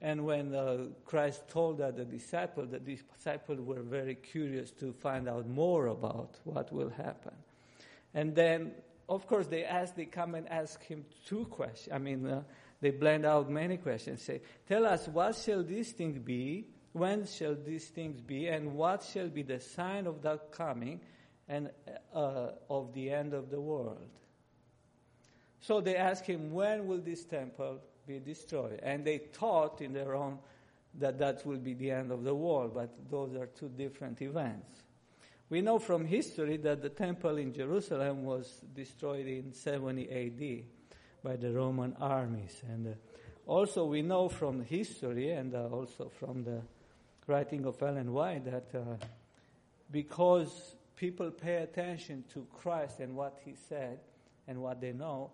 And 0.01 0.25
when 0.25 0.55
uh, 0.55 0.85
Christ 1.05 1.47
told 1.47 1.77
that 1.77 1.95
the 1.95 2.05
disciples, 2.05 2.71
the 2.71 2.79
disciples 2.79 3.59
were 3.59 3.83
very 3.83 4.15
curious 4.15 4.71
to 4.79 4.93
find 4.93 5.29
out 5.29 5.47
more 5.47 5.87
about 5.87 6.39
what 6.43 6.71
will 6.71 6.89
happen. 6.89 7.33
And 8.13 8.35
then, 8.35 8.71
of 9.11 9.27
course, 9.27 9.47
they 9.47 9.63
ask, 9.63 9.95
they 9.95 10.05
come 10.05 10.35
and 10.35 10.47
ask 10.49 10.83
him 10.83 11.05
two 11.25 11.45
questions. 11.45 11.93
I 11.93 11.99
mean, 11.99 12.25
uh, 12.25 12.43
they 12.81 12.91
blend 12.91 13.25
out 13.25 13.49
many 13.49 13.77
questions. 13.77 14.21
Say, 14.21 14.41
tell 14.67 14.85
us, 14.85 15.07
what 15.07 15.35
shall 15.35 15.63
these 15.63 15.91
things 15.91 16.17
be? 16.17 16.67
When 16.93 17.25
shall 17.25 17.55
these 17.55 17.87
things 17.89 18.21
be? 18.21 18.47
And 18.47 18.73
what 18.73 19.03
shall 19.03 19.29
be 19.29 19.43
the 19.43 19.59
sign 19.59 20.07
of 20.07 20.21
that 20.23 20.51
coming 20.51 21.01
and 21.47 21.69
uh, 22.13 22.51
of 22.69 22.93
the 22.93 23.11
end 23.11 23.33
of 23.33 23.49
the 23.49 23.61
world? 23.61 24.09
So 25.59 25.79
they 25.79 25.95
ask 25.95 26.25
him, 26.25 26.51
when 26.51 26.87
will 26.87 27.01
this 27.01 27.23
temple 27.23 27.81
be 28.07 28.19
destroyed. 28.19 28.79
And 28.83 29.05
they 29.05 29.17
thought 29.17 29.81
in 29.81 29.93
their 29.93 30.15
own 30.15 30.39
that 30.99 31.17
that 31.19 31.45
will 31.45 31.57
be 31.57 31.73
the 31.73 31.91
end 31.91 32.11
of 32.11 32.23
the 32.23 32.35
world, 32.35 32.73
but 32.73 32.89
those 33.09 33.35
are 33.35 33.47
two 33.47 33.69
different 33.69 34.21
events. 34.21 34.83
We 35.51 35.59
know 35.59 35.79
from 35.79 36.05
history 36.05 36.55
that 36.59 36.81
the 36.81 36.87
temple 36.87 37.37
in 37.37 37.51
Jerusalem 37.51 38.23
was 38.23 38.61
destroyed 38.73 39.27
in 39.27 39.51
70 39.51 40.09
AD 40.09 40.63
by 41.21 41.35
the 41.35 41.51
Roman 41.51 41.93
armies. 41.99 42.63
And 42.69 42.87
uh, 42.87 42.91
also 43.45 43.83
we 43.83 44.01
know 44.01 44.29
from 44.29 44.63
history 44.63 45.31
and 45.31 45.53
uh, 45.53 45.67
also 45.67 46.07
from 46.07 46.45
the 46.45 46.61
writing 47.27 47.65
of 47.65 47.83
Ellen 47.83 48.13
White 48.13 48.45
that 48.45 48.69
uh, 48.73 49.05
because 49.91 50.77
people 50.95 51.29
pay 51.31 51.57
attention 51.57 52.23
to 52.33 52.47
Christ 52.53 53.01
and 53.01 53.13
what 53.13 53.37
he 53.43 53.55
said 53.67 53.99
and 54.47 54.61
what 54.61 54.79
they 54.79 54.93
know, 54.93 55.31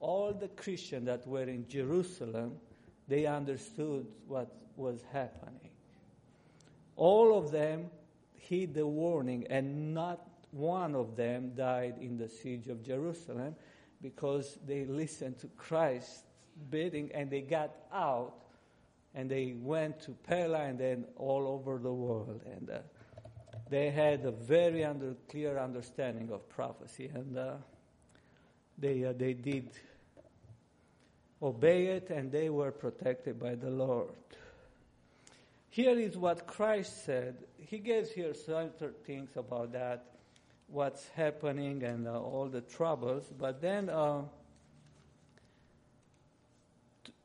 all 0.00 0.32
the 0.32 0.46
Christians 0.46 1.06
that 1.06 1.26
were 1.26 1.42
in 1.42 1.66
Jerusalem, 1.66 2.52
they 3.08 3.26
understood 3.26 4.06
what 4.28 4.48
was 4.76 5.02
happening. 5.12 5.70
All 6.94 7.36
of 7.36 7.50
them 7.50 7.90
heed 8.48 8.74
the 8.74 8.86
warning, 8.86 9.46
and 9.50 9.94
not 9.94 10.26
one 10.50 10.94
of 10.94 11.16
them 11.16 11.52
died 11.54 11.96
in 12.00 12.16
the 12.16 12.28
siege 12.28 12.68
of 12.68 12.82
Jerusalem 12.82 13.54
because 14.00 14.58
they 14.66 14.84
listened 14.84 15.38
to 15.38 15.48
Christ's 15.56 16.22
bidding 16.70 17.10
and 17.12 17.30
they 17.30 17.42
got 17.42 17.74
out 17.92 18.34
and 19.14 19.30
they 19.30 19.54
went 19.58 20.00
to 20.00 20.12
Pella 20.26 20.60
and 20.60 20.78
then 20.78 21.04
all 21.16 21.46
over 21.48 21.78
the 21.78 21.92
world. 21.92 22.42
And 22.44 22.70
uh, 22.70 22.78
they 23.68 23.90
had 23.90 24.24
a 24.24 24.30
very 24.30 24.84
under, 24.84 25.14
clear 25.28 25.58
understanding 25.58 26.30
of 26.30 26.48
prophecy. 26.48 27.10
And 27.12 27.36
uh, 27.36 27.54
they, 28.78 29.04
uh, 29.04 29.14
they 29.16 29.32
did 29.32 29.70
obey 31.42 31.86
it, 31.86 32.10
and 32.10 32.30
they 32.30 32.50
were 32.50 32.70
protected 32.70 33.38
by 33.40 33.54
the 33.54 33.70
Lord. 33.70 34.14
Here 35.76 35.98
is 35.98 36.16
what 36.16 36.46
Christ 36.46 37.04
said. 37.04 37.36
He 37.58 37.76
gives 37.76 38.10
here 38.10 38.32
certain 38.32 38.94
things 39.04 39.36
about 39.36 39.74
that, 39.74 40.06
what's 40.68 41.06
happening, 41.08 41.82
and 41.82 42.08
uh, 42.08 42.18
all 42.18 42.48
the 42.48 42.62
troubles. 42.62 43.30
But 43.38 43.60
then 43.60 43.90
uh, 43.90 44.22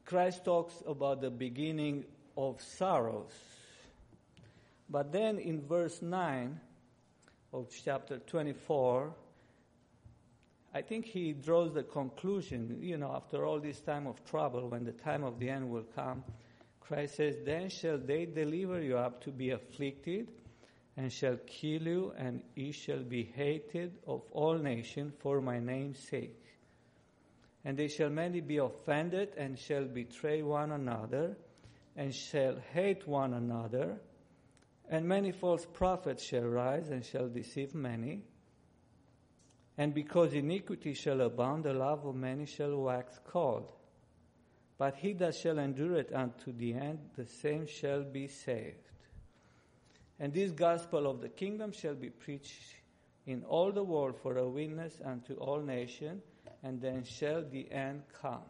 Christ 0.03 0.43
talks 0.43 0.73
about 0.85 1.21
the 1.21 1.29
beginning 1.29 2.03
of 2.35 2.61
sorrows. 2.61 3.31
But 4.89 5.13
then 5.13 5.39
in 5.39 5.61
verse 5.61 6.01
9 6.01 6.59
of 7.53 7.69
chapter 7.85 8.17
24, 8.17 9.13
I 10.73 10.81
think 10.81 11.05
he 11.05 11.31
draws 11.31 11.73
the 11.73 11.83
conclusion, 11.83 12.79
you 12.81 12.97
know, 12.97 13.13
after 13.15 13.45
all 13.45 13.61
this 13.61 13.79
time 13.79 14.07
of 14.07 14.21
trouble, 14.25 14.67
when 14.67 14.83
the 14.83 14.91
time 14.91 15.23
of 15.23 15.39
the 15.39 15.47
end 15.47 15.69
will 15.69 15.85
come, 15.95 16.25
Christ 16.81 17.15
says, 17.15 17.37
Then 17.45 17.69
shall 17.69 17.97
they 17.97 18.25
deliver 18.25 18.81
you 18.81 18.97
up 18.97 19.23
to 19.23 19.31
be 19.31 19.51
afflicted, 19.51 20.27
and 20.97 21.11
shall 21.11 21.37
kill 21.47 21.83
you, 21.83 22.13
and 22.17 22.41
ye 22.55 22.71
shall 22.73 23.01
be 23.03 23.23
hated 23.23 23.97
of 24.05 24.23
all 24.31 24.57
nations 24.57 25.13
for 25.19 25.39
my 25.39 25.59
name's 25.59 25.99
sake. 25.99 26.43
And 27.63 27.77
they 27.77 27.87
shall 27.87 28.09
many 28.09 28.41
be 28.41 28.57
offended, 28.57 29.29
and 29.37 29.57
shall 29.57 29.85
betray 29.85 30.41
one 30.41 30.71
another, 30.71 31.37
and 31.95 32.13
shall 32.13 32.57
hate 32.73 33.07
one 33.07 33.33
another. 33.33 33.97
And 34.89 35.07
many 35.07 35.31
false 35.31 35.65
prophets 35.65 36.23
shall 36.23 36.43
rise, 36.43 36.89
and 36.89 37.05
shall 37.05 37.29
deceive 37.29 37.73
many. 37.73 38.23
And 39.77 39.93
because 39.93 40.33
iniquity 40.33 40.93
shall 40.93 41.21
abound, 41.21 41.63
the 41.63 41.73
love 41.73 42.05
of 42.05 42.15
many 42.15 42.45
shall 42.45 42.75
wax 42.75 43.19
cold. 43.25 43.71
But 44.81 44.95
he 44.95 45.13
that 45.13 45.35
shall 45.35 45.59
endure 45.59 45.97
it 45.97 46.11
unto 46.11 46.51
the 46.51 46.73
end, 46.73 46.97
the 47.15 47.27
same 47.27 47.67
shall 47.67 48.01
be 48.01 48.27
saved. 48.27 48.89
And 50.19 50.33
this 50.33 50.49
gospel 50.49 51.05
of 51.05 51.21
the 51.21 51.29
kingdom 51.29 51.71
shall 51.71 51.93
be 51.93 52.09
preached 52.09 52.63
in 53.27 53.43
all 53.43 53.71
the 53.71 53.83
world 53.83 54.17
for 54.23 54.39
a 54.39 54.49
witness 54.49 54.97
unto 55.05 55.35
all 55.35 55.61
nations, 55.61 56.23
and 56.63 56.81
then 56.81 57.03
shall 57.03 57.43
the 57.43 57.71
end 57.71 58.01
come. 58.23 58.41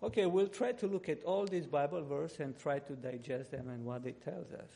Okay, 0.00 0.26
we'll 0.26 0.46
try 0.46 0.70
to 0.70 0.86
look 0.86 1.08
at 1.08 1.24
all 1.24 1.44
these 1.44 1.66
Bible 1.66 2.04
verses 2.04 2.38
and 2.38 2.56
try 2.56 2.78
to 2.78 2.92
digest 2.92 3.50
them 3.50 3.68
and 3.68 3.84
what 3.84 4.06
it 4.06 4.22
tells 4.22 4.52
us. 4.52 4.70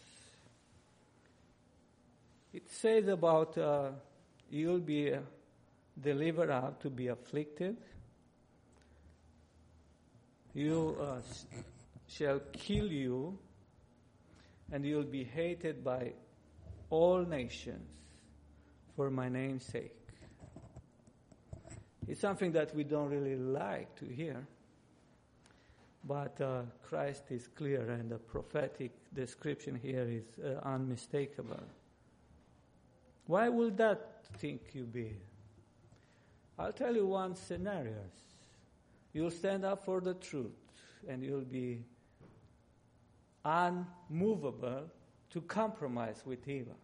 It 2.53 2.69
says 2.69 3.07
about 3.07 3.57
uh, 3.57 3.91
you'll 4.51 4.81
be 4.81 5.15
delivered 6.03 6.51
up 6.51 6.83
to 6.83 6.91
be 6.91 7.07
afflicted. 7.07 7.77
You 10.55 10.97
uh, 11.01 11.21
shall 12.09 12.41
kill 12.53 12.91
you, 12.91 13.39
and 14.73 14.85
you'll 14.85 15.05
be 15.05 15.23
hated 15.23 15.85
by 15.85 16.13
all 16.91 17.25
nations 17.25 17.89
for 18.97 19.11
my 19.11 19.29
name's 19.29 19.65
sake. 19.65 19.97
It's 22.09 22.21
something 22.21 22.51
that 22.53 22.75
we 22.75 22.83
don't 22.83 23.09
really 23.09 23.37
like 23.37 23.95
to 24.01 24.05
hear, 24.05 24.45
but 26.05 26.41
uh, 26.41 26.63
Christ 26.83 27.25
is 27.31 27.47
clear, 27.47 27.89
and 27.89 28.11
the 28.11 28.19
prophetic 28.19 28.91
description 29.15 29.79
here 29.81 30.09
is 30.09 30.25
uh, 30.45 30.61
unmistakable. 30.67 31.63
Why 33.27 33.49
will 33.49 33.71
that 33.73 34.25
think 34.39 34.63
you 34.73 34.83
be? 34.83 35.13
I'll 36.59 36.73
tell 36.73 36.97
you 36.97 37.07
one 37.07 37.37
scenario. 37.37 37.95
You'll 39.13 39.31
stand 39.31 39.65
up 39.65 39.85
for 39.85 40.01
the 40.01 40.15
truth 40.15 40.53
and 41.09 41.23
you'll 41.23 41.41
be 41.41 41.85
unmovable 43.45 44.91
to 45.31 45.41
compromise 45.43 46.23
with 46.25 46.47
evil, 46.49 46.77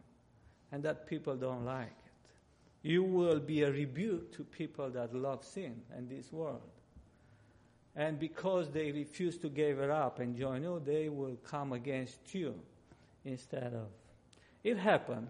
and 0.72 0.82
that 0.84 1.06
people 1.06 1.36
don't 1.36 1.64
like 1.64 1.86
it. 1.86 2.88
You 2.88 3.02
will 3.02 3.40
be 3.40 3.62
a 3.62 3.70
rebuke 3.70 4.32
to 4.36 4.44
people 4.44 4.90
that 4.90 5.14
love 5.14 5.44
sin 5.44 5.80
and 5.94 6.08
this 6.08 6.32
world. 6.32 6.62
And 7.96 8.18
because 8.20 8.70
they 8.70 8.92
refuse 8.92 9.36
to 9.38 9.48
give 9.48 9.80
it 9.80 9.90
up 9.90 10.20
and 10.20 10.36
join 10.36 10.62
you, 10.62 10.80
they 10.84 11.08
will 11.08 11.36
come 11.42 11.72
against 11.72 12.34
you 12.34 12.54
instead 13.24 13.74
of. 13.74 13.88
It 14.62 14.76
happened, 14.76 15.28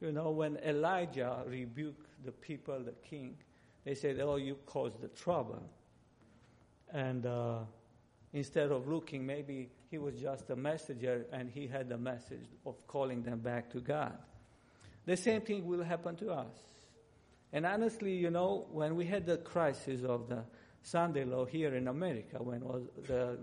you 0.00 0.12
know, 0.12 0.30
when 0.30 0.58
Elijah 0.58 1.42
rebuked 1.46 2.06
the 2.24 2.32
people, 2.32 2.78
the 2.80 2.92
king, 3.08 3.36
they 3.84 3.94
said, 3.94 4.20
Oh, 4.20 4.36
you 4.36 4.56
caused 4.66 5.00
the 5.00 5.08
trouble. 5.08 5.62
And 6.92 7.26
uh, 7.26 7.58
instead 8.32 8.70
of 8.70 8.88
looking, 8.88 9.24
maybe 9.24 9.70
he 9.90 9.98
was 9.98 10.14
just 10.14 10.50
a 10.50 10.56
messenger 10.56 11.26
and 11.32 11.50
he 11.50 11.66
had 11.66 11.88
the 11.88 11.98
message 11.98 12.46
of 12.66 12.86
calling 12.86 13.22
them 13.22 13.40
back 13.40 13.70
to 13.70 13.80
God. 13.80 14.16
The 15.04 15.16
same 15.16 15.40
thing 15.40 15.66
will 15.66 15.82
happen 15.82 16.16
to 16.16 16.32
us. 16.32 16.56
And 17.52 17.66
honestly, 17.66 18.14
you 18.14 18.30
know, 18.30 18.66
when 18.70 18.96
we 18.96 19.04
had 19.04 19.26
the 19.26 19.36
crisis 19.38 20.02
of 20.04 20.28
the 20.28 20.44
Sunday 20.82 21.24
law 21.24 21.44
here 21.44 21.74
in 21.74 21.88
America, 21.88 22.42
when 22.42 22.60
was 22.60 22.84
the, 23.06 23.38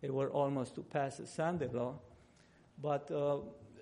they 0.00 0.10
were 0.10 0.30
almost 0.30 0.74
to 0.76 0.82
pass 0.82 1.18
the 1.18 1.26
Sunday 1.26 1.68
law, 1.68 1.94
but 2.80 3.10
uh, 3.10 3.38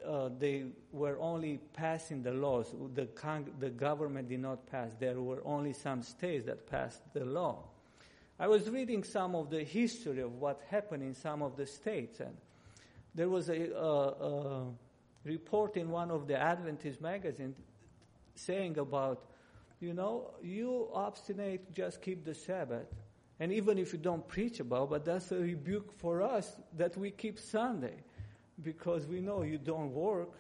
uh, 0.07 0.31
they 0.39 0.65
were 0.93 1.19
only 1.21 1.61
passing 1.75 2.23
the 2.23 2.33
laws. 2.33 2.75
The, 2.95 3.07
con- 3.07 3.53
the 3.59 3.71
government 3.71 4.29
did 4.29 4.41
not 4.41 4.67
pass. 4.67 4.93
There 4.99 5.21
were 5.21 5.43
only 5.45 5.73
some 5.73 6.03
states 6.03 6.47
that 6.47 6.67
passed 6.69 7.03
the 7.13 7.25
law. 7.25 7.70
I 8.41 8.49
was 8.49 8.71
reading 8.71 9.05
some 9.05 9.35
of 9.35 9.51
the 9.51 9.63
history 9.63 10.23
of 10.23 10.37
what 10.37 10.63
happened 10.71 11.03
in 11.03 11.15
some 11.15 11.43
of 11.43 11.59
the 11.59 11.67
states, 11.67 12.21
and 12.21 12.35
there 13.15 13.29
was 13.29 13.51
a, 13.51 14.65
report 15.23 15.77
in 15.77 15.91
one 15.91 16.11
of 16.11 16.27
the 16.27 16.41
Adventist 16.41 17.03
magazines 17.03 17.55
saying 18.35 18.79
about, 18.79 19.27
you 19.79 19.93
know, 19.93 20.31
you 20.43 20.89
obstinate, 20.95 21.71
just 21.75 22.01
keep 22.01 22.25
the 22.25 22.35
Sabbath. 22.35 22.87
And 23.39 23.53
even 23.53 23.77
if 23.77 23.93
you 23.93 23.99
don't 23.99 24.27
preach 24.27 24.59
about, 24.61 24.89
but 24.89 25.05
that's 25.05 25.31
a 25.33 25.37
rebuke 25.37 25.93
for 25.99 26.23
us 26.23 26.57
that 26.79 26.97
we 26.97 27.11
keep 27.11 27.39
Sunday 27.39 27.97
because 28.63 29.07
we 29.07 29.21
know 29.21 29.43
you 29.43 29.59
don't 29.59 29.93
work 29.93 30.31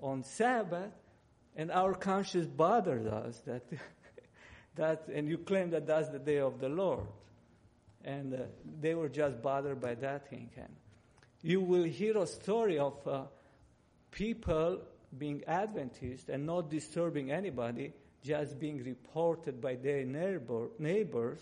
on 0.00 0.22
Sabbath, 0.22 0.92
and 1.56 1.70
our 1.70 1.92
conscience 1.92 2.46
bothers 2.46 3.06
us 3.06 3.40
that 3.40 3.64
that, 4.76 5.08
and 5.12 5.28
you 5.28 5.36
claim 5.36 5.68
that 5.70 5.86
that's 5.86 6.08
the 6.08 6.18
day 6.18 6.38
of 6.38 6.58
the 6.58 6.70
Lord, 6.70 7.06
and 8.04 8.34
uh, 8.34 8.38
they 8.80 8.94
were 8.94 9.08
just 9.08 9.42
bothered 9.42 9.80
by 9.80 9.94
that 9.96 10.28
thing. 10.28 10.50
And 10.56 10.74
you 11.42 11.60
will 11.60 11.84
hear 11.84 12.16
a 12.18 12.26
story 12.26 12.78
of 12.78 13.06
uh, 13.06 13.22
people 14.10 14.80
being 15.18 15.42
Adventist 15.46 16.28
and 16.28 16.46
not 16.46 16.70
disturbing 16.70 17.30
anybody, 17.30 17.92
just 18.22 18.58
being 18.58 18.82
reported 18.84 19.60
by 19.60 19.74
their 19.74 20.04
neighbor, 20.04 20.68
neighbors 20.78 21.40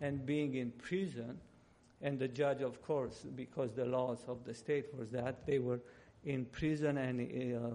and 0.00 0.24
being 0.24 0.54
in 0.54 0.70
prison 0.70 1.38
and 2.00 2.18
the 2.18 2.28
judge, 2.28 2.62
of 2.62 2.80
course, 2.82 3.26
because 3.34 3.72
the 3.72 3.84
laws 3.84 4.18
of 4.28 4.44
the 4.44 4.54
state 4.54 4.86
was 4.96 5.10
that 5.10 5.46
they 5.46 5.58
were 5.58 5.80
in 6.24 6.44
prison 6.44 6.96
and 6.96 7.56
uh, 7.56 7.70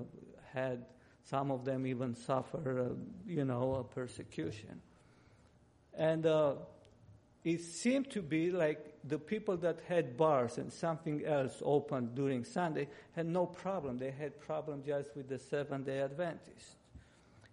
had 0.53 0.85
some 1.23 1.51
of 1.51 1.65
them 1.65 1.85
even 1.85 2.15
suffer, 2.15 2.89
uh, 2.91 2.93
you 3.27 3.43
know, 3.43 3.85
persecution. 3.93 4.81
And 5.97 6.25
uh, 6.25 6.53
it 7.43 7.61
seemed 7.61 8.09
to 8.11 8.21
be 8.21 8.51
like 8.51 8.79
the 9.03 9.19
people 9.19 9.57
that 9.57 9.79
had 9.87 10.15
bars 10.15 10.57
and 10.57 10.71
something 10.71 11.25
else 11.25 11.61
open 11.63 12.15
during 12.15 12.45
Sunday 12.45 12.87
had 13.15 13.25
no 13.25 13.45
problem. 13.45 13.97
They 13.97 14.11
had 14.11 14.39
problem 14.39 14.83
just 14.85 15.15
with 15.15 15.27
the 15.27 15.39
Seventh 15.39 15.85
Day 15.85 15.99
Adventists. 15.99 16.77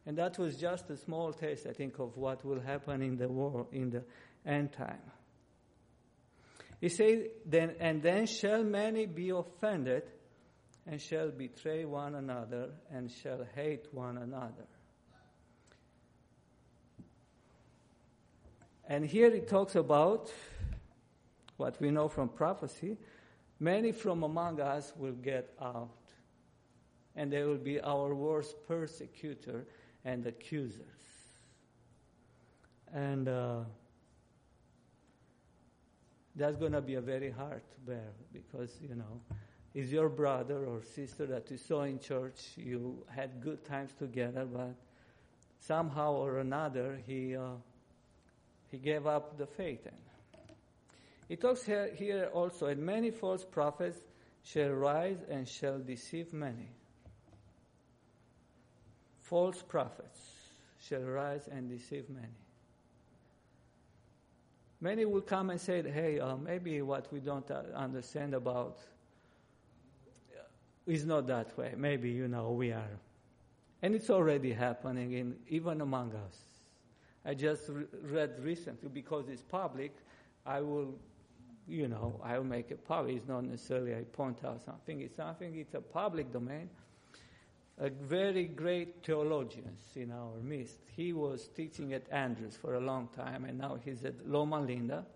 And 0.06 0.16
that 0.18 0.38
was 0.38 0.56
just 0.56 0.88
a 0.90 0.96
small 0.96 1.32
taste, 1.32 1.66
I 1.68 1.72
think, 1.72 1.98
of 1.98 2.16
what 2.16 2.44
will 2.44 2.60
happen 2.60 3.02
in 3.02 3.16
the 3.16 3.28
war 3.28 3.66
in 3.72 3.90
the 3.90 4.04
end 4.46 4.72
time. 4.72 5.02
He 6.80 6.88
says, 6.88 7.24
then, 7.44 7.74
and 7.80 8.02
then 8.02 8.26
shall 8.26 8.64
many 8.64 9.06
be 9.06 9.30
offended 9.30 10.04
and 10.86 11.00
shall 11.00 11.30
betray 11.30 11.84
one 11.84 12.14
another 12.14 12.70
and 12.90 13.10
shall 13.10 13.44
hate 13.54 13.86
one 13.92 14.16
another. 14.16 14.66
And 18.90 19.06
here 19.06 19.28
it 19.28 19.48
talks 19.48 19.76
about 19.76 20.30
what 21.56 21.80
we 21.80 21.90
know 21.90 22.08
from 22.08 22.28
prophecy 22.28 22.98
many 23.60 23.92
from 23.92 24.22
among 24.22 24.60
us 24.60 24.92
will 24.96 25.12
get 25.12 25.52
out, 25.60 25.90
and 27.14 27.30
they 27.30 27.44
will 27.44 27.58
be 27.58 27.80
our 27.82 28.14
worst 28.14 28.56
persecutor 28.66 29.66
and 30.04 30.26
accusers. 30.26 30.86
And 32.92 33.28
uh, 33.28 33.60
that's 36.34 36.56
going 36.56 36.72
to 36.72 36.80
be 36.80 36.94
a 36.94 37.00
very 37.00 37.30
hard 37.30 37.62
to 37.70 37.80
bear 37.86 38.12
because, 38.32 38.78
you 38.80 38.94
know, 38.96 39.20
is 39.74 39.92
your 39.92 40.08
brother 40.08 40.64
or 40.64 40.82
sister 40.82 41.26
that 41.26 41.48
you 41.50 41.58
saw 41.58 41.82
in 41.82 42.00
church, 42.00 42.40
you 42.56 43.04
had 43.08 43.40
good 43.40 43.64
times 43.64 43.92
together, 43.96 44.46
but 44.46 44.74
somehow 45.60 46.14
or 46.14 46.38
another 46.38 46.98
he, 47.06 47.36
uh, 47.36 47.50
he 48.70 48.78
gave 48.78 49.06
up 49.06 49.36
the 49.36 49.46
faith. 49.46 49.86
He 51.28 51.36
talks 51.36 51.62
here, 51.62 51.90
here 51.94 52.30
also, 52.32 52.66
and 52.66 52.84
many 52.84 53.10
false 53.10 53.44
prophets 53.44 54.00
shall 54.42 54.70
rise 54.70 55.18
and 55.28 55.46
shall 55.46 55.78
deceive 55.78 56.32
many. 56.32 56.68
False 59.20 59.62
prophets 59.62 60.18
shall 60.80 61.02
rise 61.02 61.48
and 61.50 61.68
deceive 61.68 62.08
many. 62.10 62.26
Many 64.80 65.04
will 65.04 65.20
come 65.20 65.50
and 65.50 65.60
say, 65.60 65.82
hey, 65.82 66.18
uh, 66.18 66.36
maybe 66.36 66.80
what 66.82 67.12
we 67.12 67.20
don't 67.20 67.48
uh, 67.50 67.62
understand 67.76 68.34
about 68.34 68.78
uh, 70.34 70.40
is 70.86 71.04
not 71.04 71.26
that 71.26 71.56
way. 71.58 71.74
Maybe, 71.76 72.10
you 72.10 72.28
know, 72.28 72.52
we 72.52 72.72
are. 72.72 72.98
And 73.82 73.94
it's 73.94 74.10
already 74.10 74.52
happening 74.52 75.12
in, 75.12 75.36
even 75.48 75.82
among 75.82 76.14
us. 76.14 76.49
I 77.24 77.34
just 77.34 77.68
re- 77.68 77.84
read 78.02 78.42
recently, 78.42 78.88
because 78.88 79.28
it's 79.28 79.42
public, 79.42 79.92
I 80.46 80.60
will, 80.60 80.94
you 81.68 81.88
know, 81.88 82.20
I 82.24 82.38
will 82.38 82.46
make 82.46 82.70
it 82.70 82.86
public. 82.86 83.16
It's 83.16 83.28
not 83.28 83.44
necessarily 83.44 83.94
I 83.94 84.02
point 84.02 84.44
out 84.44 84.62
something. 84.64 85.00
It's 85.00 85.16
something, 85.16 85.56
it's 85.56 85.74
a 85.74 85.80
public 85.80 86.32
domain 86.32 86.70
a 87.80 87.88
very 87.88 88.44
great 88.44 89.02
theologian 89.02 89.76
in 89.96 90.12
our 90.12 90.36
midst. 90.42 90.78
He 90.94 91.14
was 91.14 91.48
teaching 91.48 91.94
at 91.94 92.02
Andrews 92.12 92.56
for 92.60 92.74
a 92.74 92.80
long 92.80 93.08
time, 93.16 93.46
and 93.46 93.58
now 93.58 93.78
he's 93.82 94.04
at 94.04 94.28
Loma 94.28 94.60
Linda. 94.60 95.06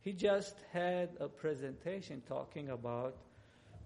He 0.00 0.12
just 0.12 0.54
had 0.72 1.10
a 1.18 1.28
presentation 1.28 2.22
talking 2.28 2.70
about 2.70 3.16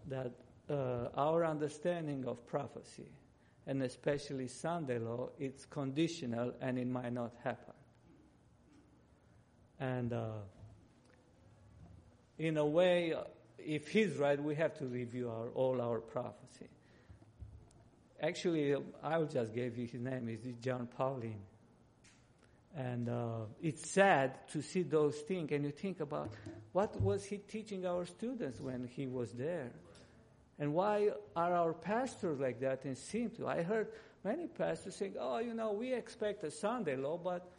that 0.09 0.33
uh, 0.69 1.09
our 1.17 1.45
understanding 1.45 2.27
of 2.27 2.47
prophecy, 2.47 3.09
and 3.67 3.83
especially 3.83 4.49
Sunday 4.49 4.99
law, 4.99 5.31
it's 5.39 5.65
conditional 5.67 6.53
and 6.61 6.79
it 6.79 6.87
might 6.87 7.13
not 7.13 7.33
happen. 7.45 7.75
And 9.79 10.13
uh, 10.13 10.29
in 12.39 12.57
a 12.57 12.67
way, 12.67 13.15
if 13.59 13.89
he's 13.89 14.17
right, 14.17 14.43
we 14.43 14.55
have 14.57 14.77
to 14.79 14.87
review 14.87 15.31
our, 15.31 15.49
all 15.51 15.81
our 15.81 16.01
prophecy. 16.01 16.69
Actually, 18.21 18.77
I 19.03 19.19
will 19.19 19.27
just 19.27 19.53
give 19.53 19.77
you 19.77 19.87
his 19.87 20.01
name. 20.01 20.29
It's 20.29 20.47
Jon 20.61 20.89
Paulien. 20.99 21.41
And 22.77 23.09
uh, 23.09 23.47
it's 23.61 23.91
sad 23.91 24.49
to 24.53 24.63
see 24.63 24.83
those 24.83 25.19
things, 25.19 25.51
and 25.53 25.65
you 25.65 25.73
think 25.73 26.01
about 26.01 26.33
what 26.73 26.99
was 27.01 27.25
he 27.25 27.37
teaching 27.37 27.85
our 27.85 28.07
students 28.07 28.61
when 28.61 28.89
he 28.89 29.07
was 29.07 29.33
there, 29.33 29.73
and 30.59 30.75
why 30.75 31.11
are 31.35 31.55
our 31.55 31.73
pastors 31.73 32.39
like 32.39 32.61
that 32.61 32.85
and 32.85 32.97
seem 32.97 33.31
to? 33.31 33.49
I 33.49 33.63
heard 33.63 33.89
many 34.25 34.47
pastors 34.47 34.97
saying, 34.97 35.17
"Oh, 35.19 35.39
you 35.39 35.55
know, 35.55 35.73
we 35.73 35.93
expect 35.93 36.45
a 36.45 36.51
Sunday 36.51 36.97
law, 36.97 37.19
but 37.19 37.51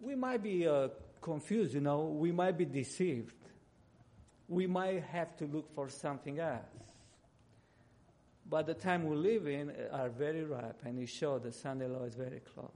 we 0.00 0.14
might 0.14 0.42
be 0.42 0.66
uh, 0.66 0.88
confused. 1.20 1.74
You 1.74 1.80
know, 1.80 2.04
we 2.04 2.32
might 2.32 2.58
be 2.58 2.64
deceived. 2.64 3.34
We 4.48 4.66
might 4.66 5.02
have 5.04 5.36
to 5.38 5.46
look 5.46 5.74
for 5.74 5.88
something 5.88 6.38
else." 6.40 6.84
but 8.48 8.66
the 8.66 8.74
time 8.74 9.08
we 9.08 9.16
live 9.16 9.46
in 9.46 9.70
uh, 9.70 9.96
are 9.96 10.08
very 10.08 10.44
ripe, 10.44 10.80
and 10.84 10.98
it 10.98 11.08
shows 11.08 11.42
the 11.42 11.52
Sunday 11.52 11.86
law 11.86 12.04
is 12.04 12.14
very 12.14 12.40
close. 12.40 12.68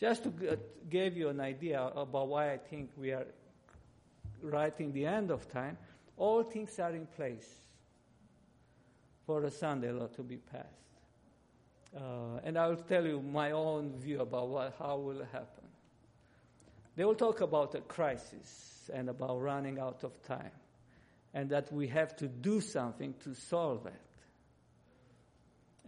Just 0.00 0.24
to 0.24 0.58
give 0.90 1.16
you 1.16 1.28
an 1.28 1.40
idea 1.40 1.80
about 1.80 2.28
why 2.28 2.52
I 2.52 2.56
think 2.58 2.90
we 2.96 3.12
are 3.12 3.26
right 4.42 4.74
in 4.80 4.92
the 4.92 5.06
end 5.06 5.30
of 5.30 5.50
time, 5.50 5.78
all 6.16 6.42
things 6.42 6.78
are 6.78 6.94
in 6.94 7.06
place 7.06 7.63
for 9.26 9.40
the 9.40 9.50
Sunday 9.50 9.90
law 9.90 10.06
to 10.08 10.22
be 10.22 10.36
passed. 10.36 10.66
Uh, 11.96 12.40
and 12.44 12.58
I 12.58 12.66
will 12.68 12.76
tell 12.76 13.06
you 13.06 13.20
my 13.20 13.52
own 13.52 13.96
view 13.98 14.20
about 14.20 14.48
what, 14.48 14.74
how 14.78 14.98
will 14.98 15.24
happen. 15.32 15.64
They 16.96 17.04
will 17.04 17.14
talk 17.14 17.40
about 17.40 17.74
a 17.74 17.80
crisis 17.80 18.90
and 18.92 19.08
about 19.08 19.40
running 19.40 19.78
out 19.78 20.04
of 20.04 20.22
time. 20.22 20.50
and 21.34 21.50
that 21.50 21.70
we 21.72 21.88
have 21.88 22.16
to 22.16 22.28
do 22.28 22.60
something 22.60 23.12
to 23.24 23.34
solve 23.34 23.86
it. 23.86 23.92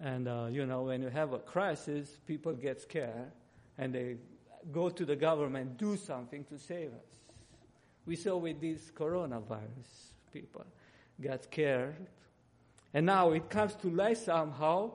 And, 0.02 0.28
uh, 0.28 0.48
you 0.50 0.66
know, 0.66 0.82
when 0.82 1.00
you 1.00 1.08
have 1.08 1.32
a 1.32 1.38
crisis, 1.38 2.10
people 2.26 2.52
get 2.52 2.82
scared 2.82 3.30
and 3.78 3.94
they 3.94 4.16
go 4.72 4.90
to 4.90 5.04
the 5.06 5.16
government, 5.16 5.78
do 5.78 5.96
something 5.96 6.44
to 6.44 6.58
save 6.58 6.88
us. 6.88 7.16
We 8.04 8.16
saw 8.16 8.36
with 8.36 8.60
this 8.60 8.90
coronavirus, 8.90 10.10
people 10.32 10.64
got 11.22 11.44
scared. 11.44 11.94
And 12.96 13.04
now 13.04 13.32
it 13.32 13.50
comes 13.50 13.74
to 13.82 13.90
light 13.90 14.16
somehow 14.16 14.90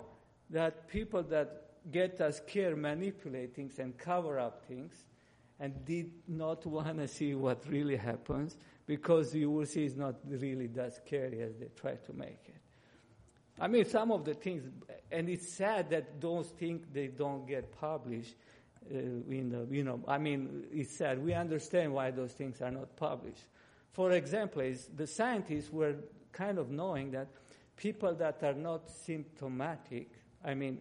that 0.50 0.88
people 0.88 1.22
that 1.22 1.68
get 1.92 2.20
us 2.20 2.38
scared 2.38 2.76
manipulate 2.76 3.56
things 3.56 3.78
and 3.78 3.96
cover 3.96 4.40
up 4.40 4.66
things 4.68 5.06
and 5.60 5.86
did 5.86 6.10
not 6.28 6.66
want 6.66 6.98
to 6.98 7.08
see 7.08 7.36
what 7.36 7.64
really 7.70 7.96
happens 7.96 8.58
because 8.88 9.36
you 9.36 9.52
will 9.52 9.68
see 9.68 9.86
it's 9.86 9.96
not 9.96 10.16
really 10.28 10.66
that 10.66 10.96
scary 10.96 11.44
as 11.44 11.54
they 11.58 11.68
try 11.80 11.94
to 11.94 12.14
make 12.14 12.40
it. 12.48 12.56
I 13.60 13.68
mean, 13.68 13.86
some 13.86 14.12
of 14.12 14.26
the 14.26 14.34
things, 14.34 14.64
and 15.12 15.30
it's 15.30 15.48
sad 15.50 15.92
that 15.92 16.20
those 16.20 16.48
things 16.48 16.88
they 16.92 17.06
don't 17.06 17.48
get 17.48 17.72
published. 17.80 18.34
Uh, 18.92 18.98
in 18.98 19.50
the, 19.52 19.68
you 19.70 19.84
know, 19.84 20.02
I 20.08 20.18
mean, 20.18 20.66
it's 20.74 20.90
sad. 20.90 21.24
We 21.24 21.36
understand 21.36 21.94
why 21.94 22.10
those 22.10 22.32
things 22.32 22.64
are 22.64 22.72
not 22.72 22.96
published. 22.96 23.46
For 23.92 24.14
example, 24.14 24.64
is 24.64 24.90
the 24.96 25.06
scientists 25.06 25.72
were 25.72 25.98
kind 26.32 26.58
of 26.58 26.72
knowing 26.72 27.12
that 27.12 27.28
people 27.82 28.14
that 28.14 28.44
are 28.44 28.54
not 28.54 28.88
symptomatic, 28.92 30.12
I 30.46 30.54
mean, 30.54 30.80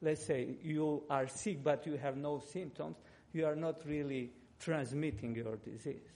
let's 0.00 0.24
say 0.24 0.50
you 0.62 1.02
are 1.10 1.26
sick 1.26 1.64
but 1.64 1.84
you 1.86 1.96
have 1.96 2.16
no 2.16 2.38
symptoms, 2.38 2.98
you 3.32 3.44
are 3.46 3.56
not 3.56 3.84
really 3.84 4.30
transmitting 4.60 5.34
your 5.34 5.56
disease. 5.56 6.06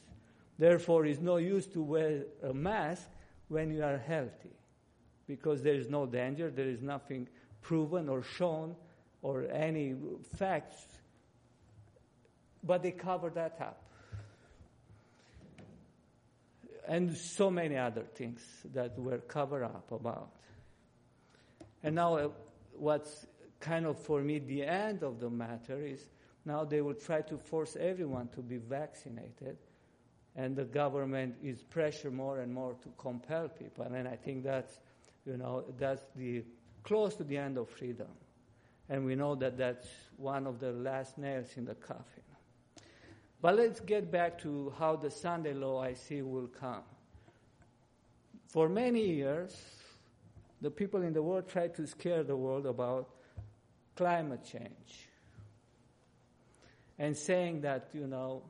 Therefore, 0.57 1.05
it's 1.05 1.20
no 1.20 1.38
use 1.38 1.66
to 1.66 1.83
wear 1.83 2.22
a 2.44 2.55
mask 2.55 3.09
when 3.48 3.72
you 3.72 3.83
are 3.83 3.98
healthy 3.98 4.55
because 5.27 5.62
there 5.62 5.74
is 5.74 5.88
no 5.90 6.07
danger, 6.07 6.48
there 6.48 6.68
is 6.68 6.81
nothing 6.81 7.27
proven 7.61 8.09
or 8.09 8.22
shown 8.22 8.77
or 9.20 9.46
any 9.50 9.96
facts, 10.37 10.87
but 12.62 12.85
they 12.85 12.92
cover 12.92 13.31
that 13.31 13.57
up. 13.61 13.84
And 16.87 17.16
so 17.16 17.51
many 17.51 17.77
other 17.77 18.03
things 18.14 18.42
that 18.73 18.99
were 18.99 19.18
covered 19.18 19.64
up 19.64 19.90
about. 19.90 20.31
And 21.83 21.94
now, 21.94 22.16
uh, 22.16 22.29
what's 22.73 23.27
kind 23.61 23.87
of 23.87 23.99
for 23.99 24.20
me 24.20 24.38
the 24.38 24.62
end 24.64 25.03
of 25.03 25.20
the 25.20 25.31
matter 25.31 25.81
is 25.81 26.11
now 26.44 26.64
they 26.64 26.83
will 26.83 26.94
try 26.94 27.23
to 27.23 27.38
force 27.38 27.77
everyone 27.81 28.29
to 28.29 28.42
be 28.42 28.59
vaccinated 28.59 29.57
and 30.37 30.57
the 30.57 30.64
government 30.64 31.37
is 31.42 31.62
pressure 31.62 32.11
more 32.11 32.40
and 32.40 32.53
more 32.53 32.75
to 32.83 32.88
compel 32.99 33.49
people. 33.49 33.85
And 33.85 34.09
i 34.09 34.16
think 34.16 34.44
that's 34.44 34.79
you 35.25 35.37
know 35.37 35.64
that's 35.79 36.03
the 36.16 36.44
close 36.83 37.14
to 37.16 37.25
the 37.25 37.38
end 37.38 37.57
of 37.57 37.70
freedom. 37.70 38.09
And 38.90 39.07
we 39.07 39.14
know 39.14 39.35
that 39.37 39.57
that's 39.57 39.88
one 40.18 40.47
of 40.47 40.61
the 40.61 40.73
last 40.73 41.16
nails 41.16 41.49
in 41.57 41.64
the 41.64 41.75
coffin 41.75 42.24
but 43.44 43.57
let's 43.57 43.80
get 43.80 44.11
back 44.11 44.38
to 44.38 44.72
how 44.78 44.96
the 44.96 45.11
sunday 45.11 45.52
law 45.52 45.83
i 45.83 45.92
see 45.92 46.22
will 46.22 46.48
come 46.48 46.85
for 48.48 48.68
many 48.68 49.04
years 49.04 49.54
the 50.62 50.70
people 50.70 51.02
in 51.02 51.12
the 51.12 51.22
world 51.22 51.46
tried 51.46 51.74
to 51.74 51.87
scare 51.87 52.22
the 52.22 52.37
world 52.37 52.64
about 52.64 53.11
climate 53.96 54.42
change 54.42 55.09
and 56.98 57.16
saying 57.16 57.61
that, 57.61 57.88
you 57.92 58.07
know, 58.07 58.42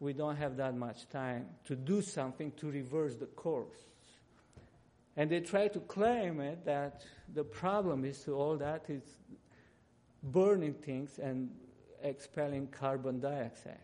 we 0.00 0.12
don't 0.12 0.36
have 0.36 0.56
that 0.56 0.74
much 0.74 1.08
time 1.08 1.46
to 1.64 1.76
do 1.76 2.02
something 2.02 2.50
to 2.56 2.70
reverse 2.70 3.16
the 3.16 3.26
course. 3.26 3.78
And 5.16 5.30
they 5.30 5.40
try 5.40 5.68
to 5.68 5.80
claim 5.80 6.40
it 6.40 6.64
that 6.64 7.04
the 7.32 7.44
problem 7.44 8.04
is 8.04 8.18
to 8.24 8.34
all 8.34 8.56
that 8.56 8.86
is 8.88 9.02
burning 10.22 10.74
things 10.74 11.18
and 11.18 11.50
expelling 12.04 12.68
carbon 12.68 13.18
dioxide. 13.18 13.78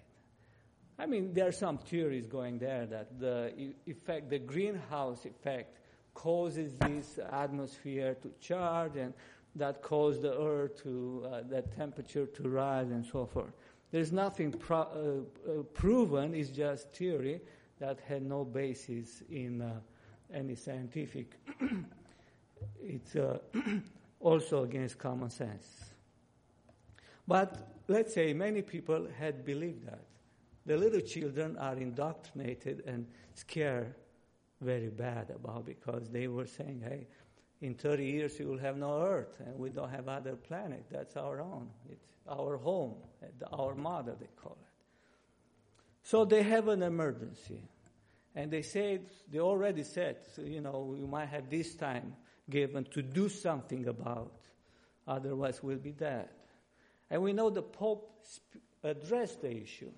I 0.99 1.07
mean, 1.07 1.33
there 1.33 1.49
are 1.49 1.53
some 1.53 1.79
theories 1.79 2.27
going 2.27 2.59
there 2.59 2.87
that 2.87 3.19
the 3.19 3.73
effect, 3.87 4.29
the 4.29 4.39
greenhouse 4.39 5.25
effect, 5.25 5.79
causes 6.13 6.75
this 6.75 7.19
atmosphere 7.33 8.15
to 8.23 8.31
charge 8.41 8.97
and 8.97 9.15
that 9.57 9.83
caused 9.83 10.23
the 10.23 10.39
earth 10.39 10.83
to, 10.83 11.27
uh, 11.33 11.61
temperature 11.77 12.27
to 12.27 12.49
rise 12.49 12.91
and 12.91 13.05
so 13.05 13.25
forth. 13.25 13.53
There's 13.91 14.13
nothing 14.13 14.53
pro- 14.53 15.27
uh, 15.47 15.51
uh, 15.51 15.63
proven, 15.75 16.35
it's 16.35 16.51
just 16.51 16.93
theory 16.93 17.41
that 17.81 17.99
had 18.07 18.23
no 18.23 18.45
basis 18.45 19.23
in 19.31 19.63
uh, 19.63 19.81
any 20.33 20.55
scientific. 20.55 21.35
it's 22.83 23.17
uh, 23.17 23.39
also 24.21 24.65
against 24.65 24.99
common 24.99 25.31
sense. 25.31 25.67
But 27.27 27.57
let's 27.91 28.15
say 28.15 28.33
many 28.33 28.63
people 28.63 29.09
had 29.19 29.45
believed 29.45 29.87
that. 29.87 30.05
The 30.65 30.77
little 30.77 31.01
children 31.01 31.57
are 31.57 31.77
indoctrinated 31.77 32.85
and 32.87 33.07
scared 33.35 33.95
very 34.61 34.91
bad 34.91 35.31
about 35.31 35.67
because 35.67 36.09
they 36.11 36.29
were 36.29 36.47
saying, 36.47 36.83
hey, 36.87 37.09
in 37.61 37.75
30 37.75 38.05
years 38.05 38.39
we 38.39 38.45
will 38.47 38.59
have 38.59 38.77
no 38.77 39.03
earth 39.03 39.41
and 39.45 39.59
we 39.59 39.71
don't 39.71 39.91
have 39.91 40.09
other 40.09 40.37
planet. 40.37 40.85
That's 40.91 41.17
our 41.17 41.41
own. 41.41 41.69
It's 41.91 42.07
our 42.29 42.57
home 42.57 42.95
our 43.53 43.75
mother 43.75 44.17
they 44.19 44.29
call 44.37 44.57
it. 44.61 44.67
So 46.03 46.25
they 46.25 46.43
have 46.43 46.69
an 46.69 46.83
emergency. 46.83 47.69
And 48.35 48.51
they 48.51 48.63
said 48.63 49.07
they 49.31 49.41
already 49.41 49.83
said 49.83 50.19
you 50.39 50.61
know 50.61 50.95
we 50.97 51.07
might 51.07 51.29
have 51.29 51.51
this 51.51 51.75
time 51.75 52.15
given 52.49 52.85
to 52.85 53.03
do 53.03 53.29
something 53.29 53.89
about 53.89 54.33
otherwise 55.07 55.63
we'll 55.63 55.79
be 55.79 55.93
dead 55.93 56.29
and 57.11 57.23
we 57.23 57.33
know 57.33 57.51
the 57.51 57.63
pope 57.63 58.21
sp- 58.23 58.63
addressed 58.85 59.43
the 59.43 59.57
issue 59.57 59.91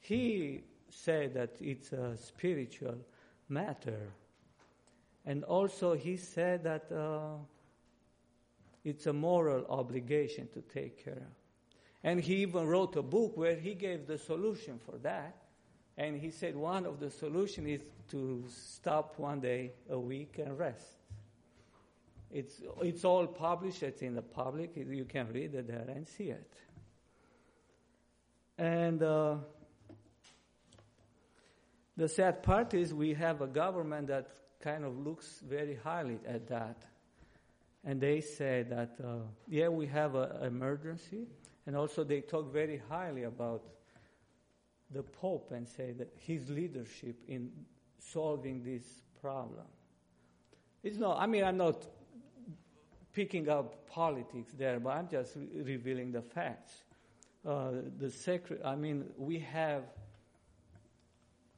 he 0.00 0.62
said 0.88 1.34
that 1.34 1.56
it's 1.60 1.92
a 1.92 2.16
spiritual 2.16 2.96
matter 3.48 4.12
and 5.24 5.44
also, 5.44 5.94
he 5.94 6.16
said 6.16 6.64
that 6.64 6.90
uh, 6.90 7.36
it's 8.84 9.06
a 9.06 9.12
moral 9.12 9.64
obligation 9.68 10.48
to 10.54 10.60
take 10.62 11.04
care 11.04 11.14
of. 11.14 11.76
And 12.04 12.20
he 12.20 12.36
even 12.36 12.66
wrote 12.66 12.96
a 12.96 13.02
book 13.02 13.36
where 13.36 13.54
he 13.54 13.74
gave 13.74 14.06
the 14.06 14.18
solution 14.18 14.80
for 14.84 14.98
that. 14.98 15.36
And 15.96 16.20
he 16.20 16.30
said 16.30 16.56
one 16.56 16.86
of 16.86 16.98
the 16.98 17.10
solutions 17.10 17.68
is 17.68 17.80
to 18.10 18.44
stop 18.48 19.18
one 19.18 19.40
day 19.40 19.72
a 19.88 19.98
week 19.98 20.40
and 20.44 20.58
rest. 20.58 21.01
It's, 22.32 22.62
it's 22.80 23.04
all 23.04 23.26
published, 23.26 23.82
it's 23.82 24.00
in 24.00 24.14
the 24.14 24.22
public, 24.22 24.76
you 24.76 25.04
can 25.04 25.28
read 25.32 25.54
it 25.54 25.66
there 25.66 25.84
and 25.94 26.08
see 26.08 26.30
it. 26.30 26.54
And 28.56 29.02
uh, 29.02 29.36
the 31.96 32.08
sad 32.08 32.42
part 32.42 32.72
is 32.72 32.94
we 32.94 33.12
have 33.14 33.42
a 33.42 33.46
government 33.46 34.06
that 34.08 34.28
kind 34.62 34.84
of 34.84 34.98
looks 34.98 35.42
very 35.46 35.74
highly 35.74 36.18
at 36.26 36.48
that. 36.48 36.84
And 37.84 38.00
they 38.00 38.20
say 38.20 38.64
that, 38.70 38.96
uh, 39.02 39.16
yeah, 39.48 39.68
we 39.68 39.86
have 39.88 40.14
an 40.14 40.42
emergency. 40.42 41.26
And 41.66 41.76
also 41.76 42.02
they 42.04 42.20
talk 42.20 42.52
very 42.52 42.80
highly 42.88 43.24
about 43.24 43.62
the 44.90 45.02
Pope 45.02 45.52
and 45.52 45.68
say 45.68 45.92
that 45.92 46.12
his 46.18 46.48
leadership 46.48 47.16
in 47.28 47.50
solving 47.98 48.62
this 48.62 48.84
problem. 49.20 49.66
It's 50.82 50.98
not, 50.98 51.18
I 51.20 51.26
mean, 51.26 51.44
I'm 51.44 51.56
not 51.56 51.86
picking 53.12 53.48
up 53.48 53.86
politics 53.88 54.52
there, 54.56 54.80
but 54.80 54.90
I'm 54.90 55.08
just 55.08 55.36
re- 55.36 55.62
revealing 55.62 56.12
the 56.12 56.22
facts. 56.22 56.84
Uh, 57.46 57.72
the 57.98 58.10
secret, 58.10 58.60
I 58.64 58.76
mean, 58.76 59.04
we 59.16 59.38
have 59.38 59.82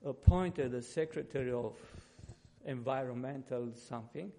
appointed 0.05 0.75
a 0.75 0.83
secretary 0.83 1.53
of 1.53 1.77
environmental 2.65 3.73
something. 3.75 4.33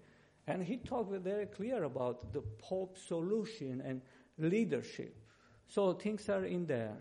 And 0.46 0.62
he 0.62 0.76
talked 0.76 1.10
very 1.10 1.46
clear 1.46 1.84
about 1.84 2.32
the 2.32 2.42
Pope 2.58 2.96
solution 2.96 3.82
and 3.84 4.00
leadership. 4.38 5.16
So 5.68 5.92
things 5.92 6.28
are 6.28 6.44
in 6.44 6.66
there. 6.66 6.96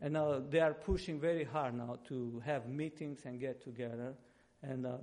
And 0.00 0.16
uh, 0.16 0.40
they 0.50 0.60
are 0.60 0.74
pushing 0.74 1.20
very 1.20 1.44
hard 1.44 1.74
now 1.74 1.98
to 2.08 2.42
have 2.44 2.68
meetings 2.68 3.20
and 3.24 3.38
get 3.40 3.62
together. 3.62 4.14
And, 4.62 4.86
uh, 4.86 4.96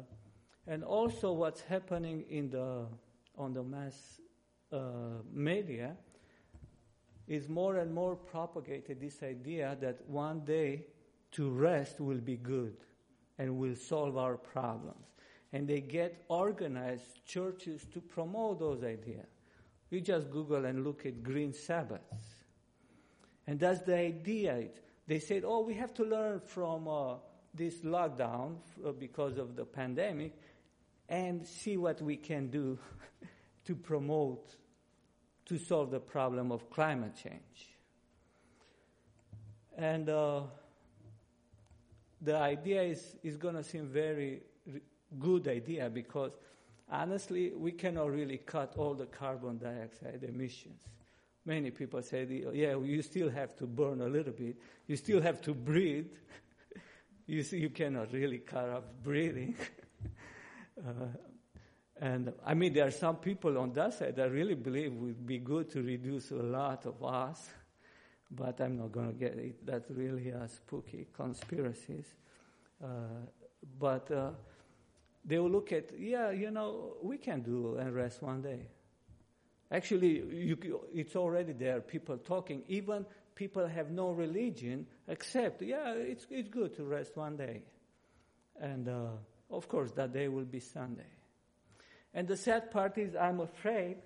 and 0.68 0.84
also 0.84 1.32
what's 1.32 1.62
happening 1.62 2.26
in 2.30 2.50
the, 2.50 2.86
on 3.38 3.54
the 3.54 3.64
mass 3.64 4.20
uh, 4.72 4.80
media 5.34 5.96
is 7.28 7.48
more 7.48 7.78
and 7.78 7.94
more 7.94 8.16
propagated 8.16 9.00
this 9.00 9.24
idea 9.24 9.78
that 9.80 10.02
one 10.08 10.42
day 10.42 10.86
to 11.32 11.50
rest 11.50 12.00
will 12.00 12.18
be 12.18 12.36
good 12.36 12.76
and 13.38 13.58
will 13.58 13.76
solve 13.76 14.18
our 14.18 14.38
problems. 14.38 15.06
And 15.54 15.68
they 15.68 15.82
get 15.82 16.24
organized 16.28 17.26
churches 17.26 17.86
to 17.94 18.02
promote 18.02 18.60
those 18.60 18.84
ideas. 18.84 19.28
You 19.90 20.02
just 20.02 20.30
Google 20.30 20.66
and 20.66 20.84
look 20.84 21.06
at 21.06 21.24
green 21.24 21.54
Sabbaths. 21.54 22.46
And 23.48 23.60
that's 23.60 23.82
the 23.82 23.98
idea. 23.98 24.68
They 25.08 25.20
said, 25.20 25.44
oh, 25.46 25.62
we 25.62 25.74
have 25.74 25.94
to 25.96 26.04
learn 26.04 26.40
from 26.40 26.88
uh, 26.88 27.16
this 27.54 27.80
lockdown 27.80 28.56
uh, 28.86 28.92
because 28.92 29.38
of 29.38 29.56
the 29.56 29.66
pandemic 29.66 30.34
and 31.12 31.46
see 31.46 31.76
what 31.76 32.02
we 32.02 32.16
can 32.16 32.48
do 32.48 32.80
to 33.66 33.76
promote, 33.76 34.56
to 35.46 35.60
solve 35.60 35.92
the 35.92 36.00
problem 36.00 36.52
of 36.54 36.70
climate 36.70 37.14
change. 37.22 37.76
And 39.78 40.10
uh, 40.10 40.44
the 42.22 42.38
idea 42.38 42.84
is, 42.84 43.18
is 43.24 43.36
going 43.36 43.56
to 43.56 43.64
seem 43.64 43.88
very 43.88 44.42
good 45.20 45.50
idea 45.50 45.90
because 45.90 46.32
honestly, 46.90 47.52
we 47.58 47.74
cannot 47.74 48.10
really 48.12 48.38
cut 48.38 48.76
all 48.78 48.94
the 48.94 49.06
carbon 49.06 49.58
dioxide 49.58 50.24
emissions. 50.24 50.82
Many 51.46 51.72
people 51.72 52.02
say, 52.04 52.26
yeah, 52.54 52.78
you 52.78 53.02
still 53.02 53.30
have 53.30 53.58
to 53.58 53.66
burn 53.66 54.00
a 54.00 54.08
little 54.08 54.32
bit. 54.32 54.56
You 54.88 54.96
still 54.96 55.22
have 55.22 55.42
to 55.42 55.54
breathe. 55.54 56.08
you 57.26 57.44
see, 57.44 57.58
you 57.58 57.70
cannot 57.70 58.14
really 58.14 58.38
cut 58.38 58.70
off 58.70 58.84
breathing. 59.04 59.56
uh, 60.80 61.08
and 62.00 62.34
I 62.46 62.56
mean, 62.56 62.74
there 62.74 62.88
are 62.88 62.92
some 62.92 63.18
people 63.18 63.58
on 63.60 63.74
that 63.74 63.94
side 63.94 64.16
that 64.16 64.32
really 64.32 64.56
believe 64.56 64.88
it 64.88 64.94
would 64.94 65.26
be 65.26 65.38
good 65.38 65.70
to 65.72 65.84
reduce 65.84 66.32
a 66.32 66.36
lot 66.36 66.86
of 66.88 67.04
us, 67.04 67.48
but 68.32 68.60
I'm 68.60 68.78
not 68.78 68.92
going 68.92 69.08
to 69.08 69.14
get 69.14 69.38
it. 69.38 69.66
That's 69.66 69.90
really 69.92 70.30
a 70.30 70.48
spooky 70.48 71.08
conspiracies. 71.14 72.08
Uh, 72.84 72.88
but 73.78 74.10
uh, 74.12 74.32
they 75.24 75.38
will 75.38 75.52
look 75.52 75.72
at, 75.72 75.92
yeah, 76.00 76.32
you 76.32 76.50
know, 76.50 76.96
we 77.04 77.18
can 77.18 77.42
do 77.42 77.78
and 77.78 77.94
rest 77.94 78.24
one 78.24 78.42
day. 78.42 78.68
Actually, 79.72 80.24
you, 80.34 80.58
it's 80.94 81.16
already 81.16 81.54
there, 81.54 81.82
people 81.82 82.18
talking. 82.18 82.64
Even 82.68 83.06
people 83.36 83.68
have 83.68 83.92
no 83.92 84.10
religion, 84.10 84.88
except, 85.08 85.62
yeah, 85.62 85.94
it's, 85.94 86.26
it's 86.32 86.50
good 86.50 86.76
to 86.76 86.84
rest 86.84 87.16
one 87.16 87.38
day. 87.38 87.62
And 88.60 88.90
uh, 88.90 89.10
of 89.52 89.68
course, 89.68 89.92
that 89.92 90.14
day 90.14 90.28
will 90.28 90.46
be 90.46 90.60
Sunday. 90.60 91.12
And 92.14 92.28
the 92.28 92.38
sad 92.38 92.72
part 92.72 92.98
is, 92.98 93.16
I'm 93.16 93.40
afraid, 93.40 93.98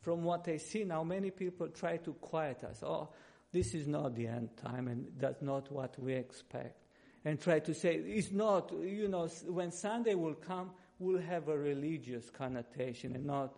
from 0.00 0.24
what 0.24 0.48
I 0.48 0.56
see 0.56 0.84
now, 0.84 1.04
many 1.04 1.30
people 1.30 1.68
try 1.68 1.96
to 1.98 2.12
quiet 2.14 2.64
us. 2.64 2.82
Oh, 2.82 3.10
this 3.52 3.74
is 3.74 3.86
not 3.86 4.14
the 4.14 4.26
end 4.26 4.56
time, 4.56 4.88
and 4.88 5.06
that's 5.18 5.42
not 5.42 5.70
what 5.70 5.98
we 5.98 6.14
expect. 6.14 6.78
And 7.24 7.40
try 7.40 7.60
to 7.60 7.74
say, 7.74 7.94
it's 7.94 8.32
not, 8.32 8.72
you 8.72 9.08
know, 9.08 9.28
when 9.46 9.70
Sunday 9.70 10.14
will 10.14 10.34
come, 10.34 10.70
we'll 10.98 11.20
have 11.20 11.48
a 11.48 11.56
religious 11.56 12.30
connotation 12.30 13.14
and 13.14 13.24
not 13.24 13.54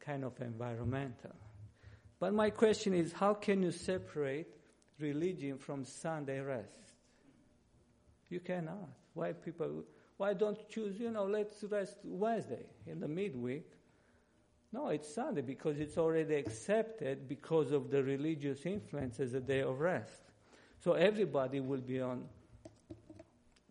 kind 0.00 0.24
of 0.24 0.38
environmental. 0.40 1.32
But 2.18 2.34
my 2.34 2.50
question 2.50 2.94
is 2.94 3.12
how 3.12 3.34
can 3.34 3.62
you 3.62 3.70
separate 3.70 4.48
religion 4.98 5.58
from 5.58 5.84
Sunday 5.84 6.40
rest? 6.40 6.70
You 8.28 8.40
cannot. 8.40 8.88
Why 9.14 9.32
people 9.32 9.84
why 10.16 10.32
don't 10.32 10.68
choose, 10.68 10.98
you 10.98 11.10
know, 11.10 11.24
let's 11.24 11.62
rest 11.64 11.98
Wednesday 12.04 12.66
in 12.86 13.00
the 13.00 13.08
midweek? 13.08 13.70
No, 14.72 14.88
it's 14.88 15.12
Sunday 15.12 15.42
because 15.42 15.78
it's 15.78 15.98
already 15.98 16.34
accepted 16.34 17.28
because 17.28 17.70
of 17.70 17.90
the 17.90 18.02
religious 18.02 18.66
influence 18.66 19.20
as 19.20 19.34
a 19.34 19.40
day 19.40 19.60
of 19.60 19.80
rest. 19.80 20.22
So 20.82 20.92
everybody 20.92 21.60
will 21.60 21.80
be 21.80 22.00
on. 22.00 22.24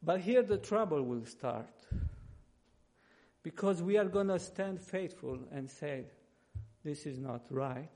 But 0.01 0.21
here 0.21 0.43
the 0.43 0.57
trouble 0.57 1.01
will 1.01 1.25
start. 1.25 1.73
Because 3.43 3.81
we 3.81 3.97
are 3.97 4.05
going 4.05 4.27
to 4.27 4.39
stand 4.39 4.81
faithful 4.81 5.39
and 5.51 5.69
say, 5.69 6.05
this 6.83 7.05
is 7.05 7.19
not 7.19 7.45
right. 7.49 7.89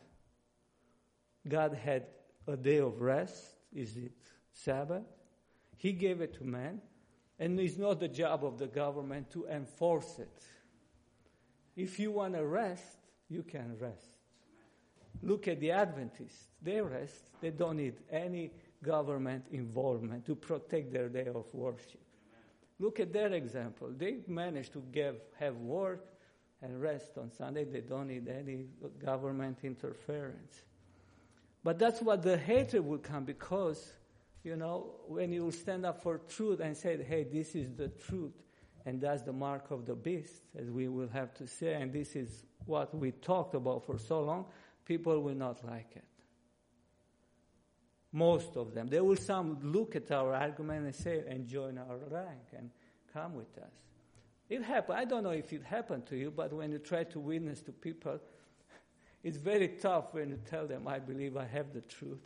God 1.47 1.73
had 1.73 2.05
a 2.47 2.57
day 2.57 2.77
of 2.77 3.01
rest. 3.01 3.55
Is 3.73 3.95
it 3.97 4.11
Sabbath? 4.53 5.05
He 5.77 5.93
gave 5.93 6.21
it 6.21 6.35
to 6.35 6.43
man, 6.43 6.81
and 7.39 7.59
it's 7.59 7.77
not 7.77 7.99
the 7.99 8.07
job 8.07 8.43
of 8.43 8.57
the 8.57 8.67
government 8.67 9.31
to 9.31 9.47
enforce 9.47 10.19
it. 10.19 10.43
If 11.75 11.99
you 11.99 12.11
want 12.11 12.33
to 12.33 12.45
rest, 12.45 12.97
you 13.29 13.43
can 13.43 13.77
rest. 13.79 14.05
Look 15.21 15.47
at 15.47 15.59
the 15.59 15.71
Adventists. 15.71 16.47
They 16.61 16.81
rest. 16.81 17.31
They 17.41 17.51
don't 17.51 17.77
need 17.77 17.95
any 18.11 18.51
government 18.83 19.45
involvement 19.51 20.25
to 20.25 20.35
protect 20.35 20.91
their 20.91 21.09
day 21.09 21.27
of 21.33 21.53
worship. 21.53 22.01
Look 22.79 22.99
at 22.99 23.11
their 23.11 23.33
example. 23.33 23.89
They 23.95 24.19
managed 24.27 24.73
to 24.73 24.83
give, 24.91 25.15
have 25.37 25.55
work 25.57 26.05
and 26.61 26.81
rest 26.81 27.17
on 27.17 27.31
Sunday. 27.31 27.65
They 27.65 27.81
don't 27.81 28.07
need 28.07 28.27
any 28.27 28.65
government 29.03 29.59
interference. 29.63 30.61
But 31.63 31.77
that's 31.77 32.01
what 32.01 32.23
the 32.23 32.37
hatred 32.37 32.85
will 32.85 32.99
come 32.99 33.25
because, 33.25 33.93
you 34.43 34.55
know, 34.55 34.91
when 35.07 35.31
you 35.31 35.51
stand 35.51 35.85
up 35.85 36.01
for 36.01 36.19
truth 36.29 36.59
and 36.59 36.75
say, 36.75 37.01
hey, 37.03 37.23
this 37.23 37.55
is 37.55 37.73
the 37.75 37.89
truth, 37.89 38.33
and 38.85 39.01
that's 39.01 39.21
the 39.21 39.33
mark 39.33 39.71
of 39.71 39.85
the 39.85 39.95
beast, 39.95 40.43
as 40.57 40.69
we 40.69 40.87
will 40.87 41.09
have 41.09 41.33
to 41.35 41.47
say, 41.47 41.73
and 41.73 41.91
this 41.91 42.15
is 42.15 42.45
what 42.65 42.95
we 42.95 43.11
talked 43.11 43.55
about 43.55 43.85
for 43.85 43.97
so 43.97 44.21
long, 44.21 44.45
people 44.85 45.19
will 45.21 45.35
not 45.35 45.65
like 45.65 45.91
it. 45.95 46.05
Most 48.11 48.55
of 48.55 48.73
them. 48.73 48.87
They 48.87 49.01
will 49.01 49.17
some 49.17 49.59
look 49.61 49.95
at 49.95 50.09
our 50.11 50.33
argument 50.33 50.85
and 50.85 50.95
say, 50.95 51.23
and 51.27 51.45
join 51.45 51.77
our 51.77 51.97
rank 52.09 52.47
and 52.57 52.71
come 53.13 53.35
with 53.35 53.55
us. 53.57 53.71
It 54.49 54.63
happened. 54.63 54.97
I 54.97 55.05
don't 55.05 55.23
know 55.23 55.29
if 55.29 55.53
it 55.53 55.63
happened 55.63 56.07
to 56.07 56.15
you, 56.15 56.31
but 56.31 56.51
when 56.51 56.71
you 56.71 56.79
try 56.79 57.03
to 57.03 57.19
witness 57.19 57.61
to 57.61 57.71
people, 57.71 58.19
it's 59.23 59.37
very 59.37 59.67
tough 59.67 60.13
when 60.13 60.29
you 60.29 60.39
tell 60.49 60.65
them, 60.65 60.87
I 60.87 60.97
believe 60.97 61.37
I 61.37 61.45
have 61.45 61.71
the 61.71 61.81
truth. 61.81 62.25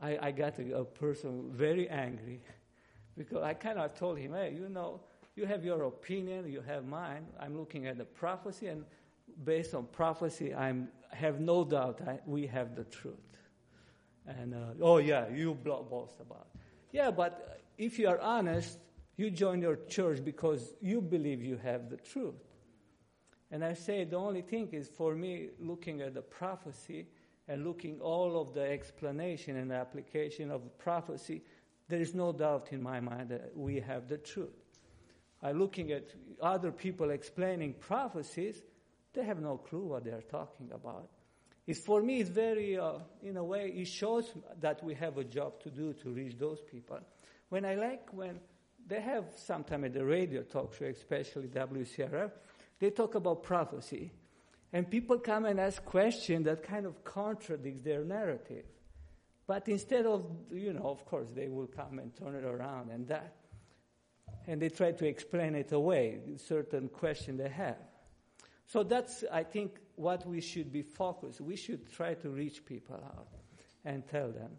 I, 0.00 0.18
I 0.20 0.30
got 0.32 0.58
a, 0.58 0.78
a 0.78 0.84
person 0.84 1.50
very 1.52 1.88
angry 1.88 2.40
because 3.16 3.42
I 3.42 3.54
kind 3.54 3.78
of 3.78 3.94
told 3.94 4.18
him, 4.18 4.32
hey, 4.32 4.54
you 4.56 4.68
know, 4.68 5.00
you 5.36 5.46
have 5.46 5.64
your 5.64 5.84
opinion, 5.84 6.50
you 6.50 6.60
have 6.60 6.84
mine. 6.84 7.26
I'm 7.40 7.56
looking 7.56 7.86
at 7.86 7.98
the 7.98 8.04
prophecy, 8.04 8.68
and 8.68 8.84
based 9.44 9.74
on 9.74 9.86
prophecy, 9.86 10.54
I 10.54 10.74
have 11.10 11.40
no 11.40 11.64
doubt 11.64 12.00
I, 12.06 12.20
we 12.26 12.46
have 12.46 12.76
the 12.76 12.84
truth. 12.84 13.14
And, 14.26 14.54
uh, 14.54 14.58
oh, 14.80 14.98
yeah, 14.98 15.28
you 15.28 15.54
boast 15.54 16.20
about 16.20 16.46
it. 16.54 16.60
Yeah, 16.92 17.10
but 17.10 17.60
if 17.76 17.98
you 17.98 18.08
are 18.08 18.20
honest, 18.20 18.78
you 19.16 19.30
join 19.30 19.60
your 19.60 19.76
church 19.88 20.24
because 20.24 20.74
you 20.80 21.00
believe 21.00 21.42
you 21.42 21.56
have 21.58 21.90
the 21.90 21.96
truth. 21.96 22.34
And 23.50 23.64
I 23.64 23.74
say 23.74 24.04
the 24.04 24.16
only 24.16 24.42
thing 24.42 24.68
is 24.72 24.88
for 24.88 25.14
me, 25.14 25.50
looking 25.60 26.00
at 26.00 26.14
the 26.14 26.22
prophecy 26.22 27.06
and 27.48 27.64
looking 27.64 28.00
all 28.00 28.40
of 28.40 28.54
the 28.54 28.62
explanation 28.62 29.56
and 29.56 29.72
application 29.72 30.50
of 30.50 30.78
prophecy, 30.78 31.42
there 31.88 32.00
is 32.00 32.14
no 32.14 32.32
doubt 32.32 32.68
in 32.70 32.82
my 32.82 33.00
mind 33.00 33.28
that 33.28 33.52
we 33.54 33.80
have 33.80 34.08
the 34.08 34.18
truth. 34.18 34.48
I'm 35.42 35.58
looking 35.58 35.92
at 35.92 36.14
other 36.40 36.72
people 36.72 37.10
explaining 37.10 37.74
prophecies, 37.74 38.62
they 39.12 39.22
have 39.24 39.40
no 39.40 39.58
clue 39.58 39.84
what 39.84 40.04
they're 40.04 40.22
talking 40.22 40.70
about. 40.72 41.10
It's 41.66 41.80
for 41.80 42.02
me, 42.02 42.20
it's 42.20 42.30
very, 42.30 42.78
uh, 42.78 42.98
in 43.22 43.36
a 43.36 43.44
way, 43.44 43.70
it 43.70 43.86
shows 43.86 44.32
that 44.60 44.82
we 44.82 44.94
have 44.94 45.18
a 45.18 45.24
job 45.24 45.60
to 45.60 45.70
do 45.70 45.92
to 45.94 46.10
reach 46.10 46.38
those 46.38 46.60
people. 46.60 46.98
When 47.48 47.64
I 47.64 47.74
like 47.74 48.12
when 48.12 48.40
they 48.86 49.00
have 49.00 49.26
sometime 49.36 49.84
at 49.84 49.94
the 49.94 50.04
radio 50.04 50.42
talk 50.42 50.74
show, 50.74 50.86
especially 50.86 51.48
WCRF, 51.48 52.32
they 52.78 52.90
talk 52.90 53.14
about 53.14 53.42
prophecy. 53.42 54.10
And 54.74 54.90
people 54.90 55.20
come 55.20 55.44
and 55.44 55.60
ask 55.60 55.84
questions 55.84 56.46
that 56.46 56.64
kind 56.64 56.84
of 56.84 57.04
contradict 57.04 57.84
their 57.84 58.02
narrative. 58.02 58.64
But 59.46 59.68
instead 59.68 60.04
of, 60.04 60.26
you 60.50 60.72
know, 60.72 60.88
of 60.88 61.06
course, 61.06 61.28
they 61.32 61.46
will 61.46 61.68
come 61.68 62.00
and 62.00 62.12
turn 62.16 62.34
it 62.34 62.44
around 62.44 62.90
and 62.90 63.06
that. 63.06 63.36
And 64.48 64.60
they 64.60 64.70
try 64.70 64.90
to 64.90 65.06
explain 65.06 65.54
it 65.54 65.70
away, 65.70 66.18
certain 66.38 66.88
question 66.88 67.36
they 67.36 67.50
have. 67.50 67.76
So 68.66 68.82
that's, 68.82 69.22
I 69.30 69.44
think, 69.44 69.78
what 69.94 70.26
we 70.26 70.40
should 70.40 70.72
be 70.72 70.82
focused. 70.82 71.40
We 71.40 71.54
should 71.54 71.92
try 71.92 72.14
to 72.14 72.28
reach 72.30 72.66
people 72.66 72.96
out 72.96 73.28
and 73.84 74.04
tell 74.08 74.32
them. 74.32 74.50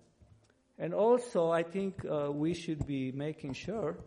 And 0.79 0.93
also, 0.93 1.51
I 1.51 1.63
think 1.63 2.05
uh, 2.05 2.31
we 2.31 2.53
should 2.53 2.87
be 2.87 3.11
making 3.11 3.51
sure 3.51 3.97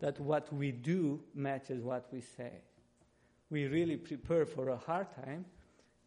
that 0.00 0.20
what 0.20 0.52
we 0.52 0.70
do 0.70 1.24
matches 1.34 1.82
what 1.82 2.06
we 2.12 2.20
say. 2.20 2.52
We 3.50 3.66
really 3.66 3.96
prepare 3.96 4.46
for 4.46 4.68
a 4.68 4.76
hard 4.76 5.08
time, 5.24 5.44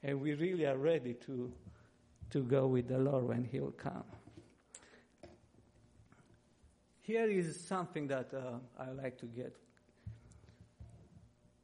and 0.02 0.20
we 0.22 0.34
really 0.34 0.66
are 0.66 0.78
ready 0.78 1.14
to, 1.26 1.52
to 2.30 2.44
go 2.44 2.68
with 2.68 2.88
the 2.88 2.98
Lord 2.98 3.26
when 3.28 3.44
He 3.44 3.60
will 3.60 3.72
come. 3.72 4.04
Here 7.02 7.30
is 7.30 7.60
something 7.60 8.08
that 8.08 8.34
uh, 8.34 8.60
I 8.82 8.92
like 8.92 9.18
to 9.20 9.26
get. 9.26 9.58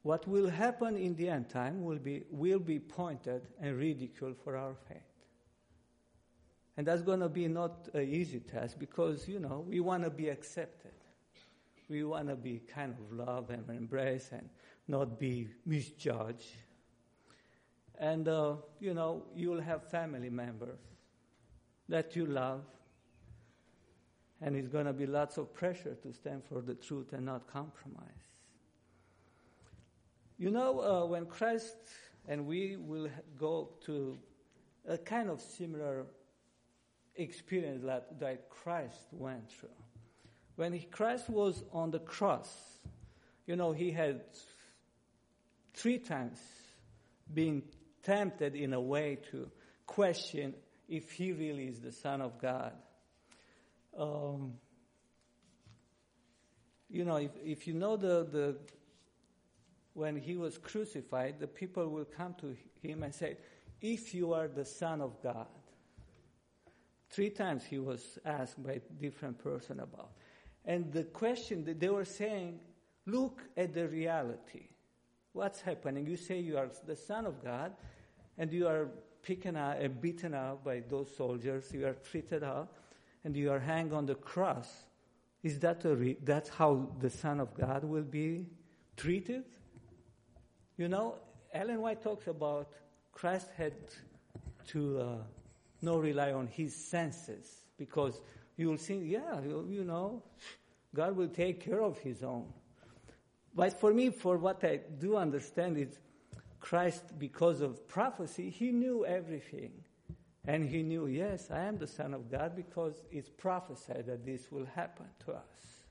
What 0.02 0.28
will 0.28 0.50
happen 0.50 0.96
in 0.96 1.14
the 1.14 1.28
end 1.28 1.48
time 1.48 1.82
will 1.82 1.98
be, 1.98 2.24
will 2.30 2.58
be 2.58 2.78
pointed 2.78 3.48
and 3.60 3.76
ridiculed 3.76 4.36
for 4.44 4.56
our 4.56 4.74
faith. 4.88 4.98
And 6.76 6.86
that's 6.86 7.02
going 7.02 7.20
to 7.20 7.28
be 7.28 7.48
not 7.48 7.88
an 7.94 8.08
easy 8.08 8.40
task 8.40 8.78
because, 8.78 9.28
you 9.28 9.40
know, 9.40 9.64
we 9.66 9.80
want 9.80 10.04
to 10.04 10.10
be 10.10 10.28
accepted 10.28 10.92
we 11.90 12.04
want 12.04 12.28
to 12.28 12.36
be 12.36 12.62
kind 12.72 12.94
of 12.94 13.12
loved 13.12 13.50
and 13.50 13.68
embraced 13.68 14.32
and 14.32 14.48
not 14.90 15.18
be 15.18 15.48
misjudged. 15.64 16.56
And, 17.98 18.26
uh, 18.28 18.56
you 18.80 18.94
know, 18.94 19.22
you'll 19.34 19.60
have 19.60 19.84
family 19.84 20.30
members 20.30 20.80
that 21.88 22.16
you 22.16 22.26
love. 22.26 22.62
And 24.40 24.56
it's 24.56 24.68
going 24.68 24.86
to 24.86 24.92
be 24.92 25.06
lots 25.06 25.36
of 25.36 25.52
pressure 25.52 25.94
to 26.02 26.12
stand 26.12 26.42
for 26.44 26.62
the 26.62 26.74
truth 26.74 27.12
and 27.12 27.26
not 27.26 27.46
compromise. 27.46 28.08
You 30.38 30.50
know, 30.50 30.80
uh, 30.80 31.06
when 31.06 31.26
Christ 31.26 31.76
and 32.26 32.46
we 32.46 32.76
will 32.76 33.08
go 33.38 33.70
to 33.84 34.18
a 34.88 34.96
kind 34.96 35.28
of 35.28 35.40
similar 35.40 36.06
experience 37.16 37.84
that, 37.84 38.18
that 38.18 38.48
Christ 38.48 39.06
went 39.12 39.50
through. 39.50 39.68
When 40.56 40.72
he, 40.72 40.86
Christ 40.86 41.28
was 41.28 41.64
on 41.72 41.90
the 41.90 41.98
cross, 41.98 42.48
you 43.46 43.56
know, 43.56 43.72
he 43.72 43.90
had 43.90 44.22
three 45.80 45.98
times 45.98 46.38
being 47.32 47.62
tempted 48.02 48.54
in 48.54 48.74
a 48.74 48.80
way 48.80 49.16
to 49.30 49.50
question 49.86 50.54
if 50.88 51.10
he 51.12 51.32
really 51.32 51.64
is 51.64 51.80
the 51.80 51.90
Son 51.90 52.20
of 52.20 52.38
God. 52.38 52.72
Um, 53.98 54.54
you 56.90 57.04
know, 57.04 57.16
if, 57.16 57.30
if 57.42 57.66
you 57.66 57.72
know 57.72 57.96
the, 57.96 58.28
the 58.30 58.56
when 59.94 60.16
he 60.16 60.36
was 60.36 60.58
crucified, 60.58 61.40
the 61.40 61.46
people 61.46 61.88
will 61.88 62.04
come 62.04 62.34
to 62.40 62.54
him 62.82 63.02
and 63.02 63.14
say, 63.14 63.38
If 63.80 64.14
you 64.14 64.34
are 64.34 64.48
the 64.48 64.66
Son 64.66 65.00
of 65.00 65.22
God. 65.22 65.48
Three 67.08 67.30
times 67.30 67.64
he 67.64 67.78
was 67.78 68.18
asked 68.24 68.62
by 68.62 68.80
different 69.00 69.38
person 69.38 69.80
about. 69.80 70.10
And 70.66 70.92
the 70.92 71.04
question 71.04 71.64
that 71.64 71.80
they 71.80 71.88
were 71.88 72.04
saying, 72.04 72.60
look 73.06 73.42
at 73.56 73.74
the 73.74 73.88
reality. 73.88 74.68
What's 75.32 75.60
happening? 75.60 76.06
You 76.06 76.16
say 76.16 76.40
you 76.40 76.58
are 76.58 76.68
the 76.86 76.96
Son 76.96 77.26
of 77.26 77.42
God, 77.42 77.72
and 78.36 78.52
you 78.52 78.66
are 78.66 78.88
picking 79.22 79.56
up 79.56 79.78
beaten 80.00 80.34
up 80.34 80.64
by 80.64 80.82
those 80.88 81.14
soldiers. 81.16 81.70
You 81.72 81.86
are 81.86 81.94
treated 81.94 82.42
out, 82.42 82.72
and 83.24 83.36
you 83.36 83.50
are 83.50 83.60
hanged 83.60 83.92
on 83.92 84.06
the 84.06 84.16
cross. 84.16 84.86
Is 85.42 85.58
that 85.60 85.84
a 85.84 85.94
re- 85.94 86.18
that's 86.22 86.48
how 86.48 86.88
the 86.98 87.10
Son 87.10 87.40
of 87.40 87.54
God 87.54 87.84
will 87.84 88.02
be 88.02 88.46
treated? 88.96 89.44
You 90.76 90.88
know, 90.88 91.16
Ellen 91.52 91.80
White 91.80 92.02
talks 92.02 92.26
about 92.26 92.68
Christ 93.12 93.48
had 93.56 93.74
to 94.68 94.98
uh, 94.98 95.04
not 95.82 96.00
rely 96.00 96.32
on 96.32 96.46
his 96.46 96.74
senses 96.74 97.64
because 97.76 98.20
you 98.56 98.68
will 98.68 98.76
think, 98.76 99.04
yeah, 99.06 99.40
you, 99.40 99.66
you 99.70 99.84
know, 99.84 100.22
God 100.94 101.16
will 101.16 101.28
take 101.28 101.64
care 101.64 101.82
of 101.82 101.98
his 101.98 102.22
own. 102.22 102.46
But 103.54 103.78
for 103.80 103.92
me, 103.92 104.10
for 104.10 104.38
what 104.38 104.62
I 104.64 104.80
do 104.98 105.16
understand 105.16 105.76
is 105.76 105.98
Christ, 106.60 107.18
because 107.18 107.60
of 107.60 107.88
prophecy, 107.88 108.50
he 108.50 108.70
knew 108.70 109.04
everything. 109.04 109.72
And 110.46 110.68
he 110.68 110.82
knew, 110.82 111.06
yes, 111.06 111.50
I 111.50 111.64
am 111.64 111.78
the 111.78 111.86
Son 111.86 112.14
of 112.14 112.30
God 112.30 112.56
because 112.56 112.94
it's 113.10 113.28
prophesied 113.28 114.06
that 114.06 114.24
this 114.24 114.50
will 114.50 114.66
happen 114.66 115.06
to 115.26 115.32
us. 115.32 115.84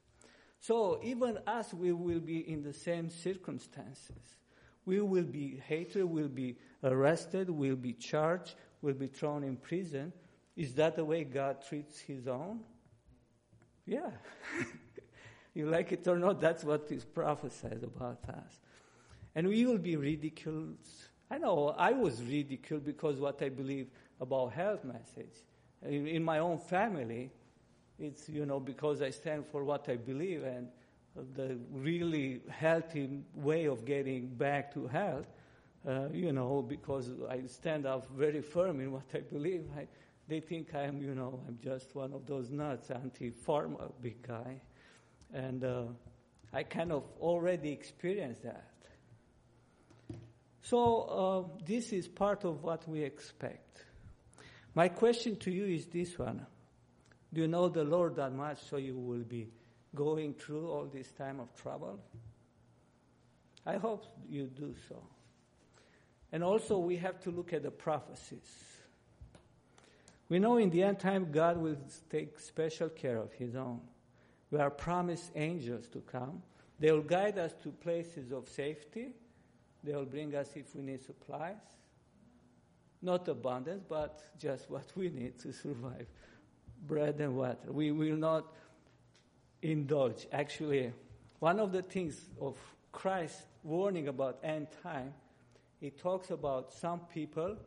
So 0.59 0.99
even 1.03 1.37
us, 1.47 1.73
we 1.73 1.91
will 1.93 2.19
be 2.19 2.49
in 2.49 2.63
the 2.63 2.73
same 2.73 3.09
circumstances. 3.09 4.37
We 4.85 5.01
will 5.01 5.23
be 5.23 5.61
hated, 5.67 6.05
we'll 6.05 6.27
be 6.27 6.57
arrested, 6.83 7.49
we'll 7.49 7.75
be 7.75 7.93
charged, 7.93 8.55
we'll 8.81 8.95
be 8.95 9.07
thrown 9.07 9.43
in 9.43 9.55
prison. 9.55 10.11
Is 10.55 10.73
that 10.75 10.95
the 10.95 11.05
way 11.05 11.23
God 11.23 11.63
treats 11.67 11.99
his 11.99 12.27
own? 12.27 12.61
Yeah. 13.85 14.09
you 15.59 15.69
like 15.69 15.91
it 15.91 16.07
or 16.07 16.17
not, 16.17 16.41
that's 16.41 16.63
what 16.63 16.87
is 16.89 17.05
prophesied 17.05 17.83
about 17.83 18.19
us. 18.29 18.59
And 19.35 19.47
we 19.47 19.65
will 19.65 19.77
be 19.77 19.95
ridiculed. 19.95 20.77
I 21.29 21.37
know 21.37 21.75
I 21.77 21.91
was 21.91 22.23
ridiculed 22.23 22.83
because 22.85 23.19
what 23.19 23.41
I 23.43 23.49
believe 23.49 23.87
about 24.19 24.53
health 24.53 24.83
message. 24.83 25.35
In, 25.83 26.07
in 26.07 26.23
my 26.23 26.39
own 26.39 26.57
family, 26.57 27.31
it's, 27.99 28.27
you 28.27 28.45
know, 28.45 28.59
because 28.59 29.01
I 29.01 29.11
stand 29.11 29.45
for 29.45 29.63
what 29.63 29.87
I 29.87 29.97
believe 29.97 30.43
and 30.43 30.67
the 31.35 31.57
really 31.71 32.41
healthy 32.49 33.21
way 33.35 33.65
of 33.65 33.85
getting 33.85 34.27
back 34.27 34.73
to 34.73 34.87
health, 34.87 35.27
uh, 35.87 36.07
you 36.11 36.31
know, 36.31 36.61
because 36.61 37.11
I 37.29 37.41
stand 37.47 37.85
up 37.85 38.07
very 38.15 38.41
firm 38.41 38.79
in 38.79 38.91
what 38.91 39.05
I 39.13 39.19
believe. 39.19 39.65
I, 39.77 39.87
they 40.27 40.39
think 40.39 40.73
I'm, 40.75 41.01
you 41.01 41.15
know, 41.15 41.41
I'm 41.47 41.57
just 41.63 41.95
one 41.95 42.13
of 42.13 42.25
those 42.25 42.49
nuts, 42.51 42.91
anti-pharma 42.91 43.91
big 44.01 44.21
guy. 44.25 44.61
And 45.33 45.63
uh, 45.63 45.83
I 46.53 46.63
kind 46.63 46.91
of 46.91 47.03
already 47.19 47.71
experienced 47.71 48.43
that. 48.43 48.65
So 50.61 51.01
uh, 51.01 51.63
this 51.65 51.91
is 51.93 52.07
part 52.07 52.43
of 52.43 52.63
what 52.63 52.87
we 52.87 53.03
expect. 53.03 53.83
My 54.75 54.87
question 54.87 55.35
to 55.37 55.51
you 55.51 55.65
is 55.65 55.87
this 55.87 56.17
one. 56.17 56.45
Do 57.33 57.41
you 57.41 57.47
know 57.47 57.69
the 57.69 57.83
Lord 57.83 58.15
that 58.15 58.33
much 58.33 58.59
so 58.69 58.77
you 58.77 58.95
will 58.97 59.23
be 59.23 59.49
going 59.95 60.33
through 60.33 60.69
all 60.69 60.85
this 60.85 61.11
time 61.11 61.39
of 61.39 61.53
trouble? 61.55 61.99
I 63.65 63.77
hope 63.77 64.05
you 64.27 64.47
do 64.47 64.73
so. 64.87 65.01
And 66.31 66.43
also, 66.43 66.77
we 66.77 66.97
have 66.97 67.19
to 67.21 67.31
look 67.31 67.53
at 67.53 67.63
the 67.63 67.71
prophecies. 67.71 68.49
We 70.27 70.37
know 70.37 70.57
in 70.57 70.69
the 70.69 70.83
end 70.83 70.99
time, 70.99 71.31
God 71.31 71.57
will 71.57 71.77
take 72.09 72.39
special 72.39 72.89
care 72.89 73.17
of 73.17 73.33
His 73.33 73.55
own. 73.55 73.81
We 74.51 74.59
are 74.59 74.69
promised 74.69 75.31
angels 75.35 75.88
to 75.89 75.99
come. 75.99 76.41
They 76.79 76.91
will 76.91 77.01
guide 77.01 77.38
us 77.38 77.53
to 77.63 77.69
places 77.69 78.31
of 78.31 78.47
safety. 78.47 79.09
They 79.83 79.93
will 79.93 80.05
bring 80.05 80.35
us 80.35 80.49
if 80.55 80.75
we 80.75 80.81
need 80.81 81.03
supplies. 81.03 81.57
Not 83.01 83.27
abundance, 83.27 83.83
but 83.88 84.21
just 84.39 84.69
what 84.69 84.91
we 84.95 85.09
need 85.09 85.38
to 85.39 85.53
survive 85.53 86.07
bread 86.88 87.19
and 87.19 87.35
water. 87.35 87.71
We 87.71 87.91
will 87.91 88.15
not 88.15 88.53
indulge. 89.62 90.27
Actually, 90.31 90.93
one 91.39 91.59
of 91.59 91.71
the 91.71 91.81
things 91.81 92.29
of 92.39 92.57
Christ 92.91 93.41
warning 93.63 94.07
about 94.07 94.39
end 94.43 94.67
time, 94.81 95.13
he 95.79 95.89
talks 95.89 96.31
about 96.31 96.71
some 96.71 97.01
people 97.13 97.57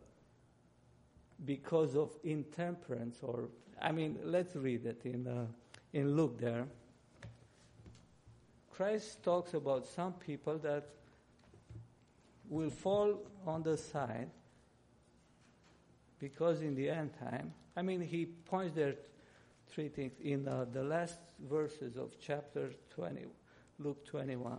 because 1.45 1.97
of 1.97 2.11
intemperance 2.25 3.19
or 3.23 3.49
I 3.81 3.91
mean, 3.91 4.19
let's 4.23 4.55
read 4.55 4.87
it 4.87 5.01
in 5.05 5.27
uh, 5.27 5.47
in 5.93 6.17
Luke 6.17 6.39
there. 6.39 6.67
Christ 8.71 9.23
talks 9.23 9.55
about 9.55 9.87
some 9.87 10.15
people 10.15 10.59
that 10.59 10.89
will 12.49 12.71
fall 12.71 13.23
on 13.47 13.63
the 13.63 13.77
side 13.77 14.31
because 16.19 16.63
in 16.63 16.75
the 16.75 16.89
end 16.89 17.11
time, 17.19 17.53
I 17.77 17.83
mean, 17.83 18.01
he 18.01 18.27
points 18.27 18.75
there 18.75 18.95
three 19.69 19.89
things 19.89 20.13
in 20.23 20.47
uh, 20.47 20.67
the 20.73 20.83
last 20.83 21.19
verses 21.51 21.97
of 21.97 22.13
chapter 22.21 22.71
20, 22.95 23.25
Luke 23.79 24.05
21. 24.07 24.59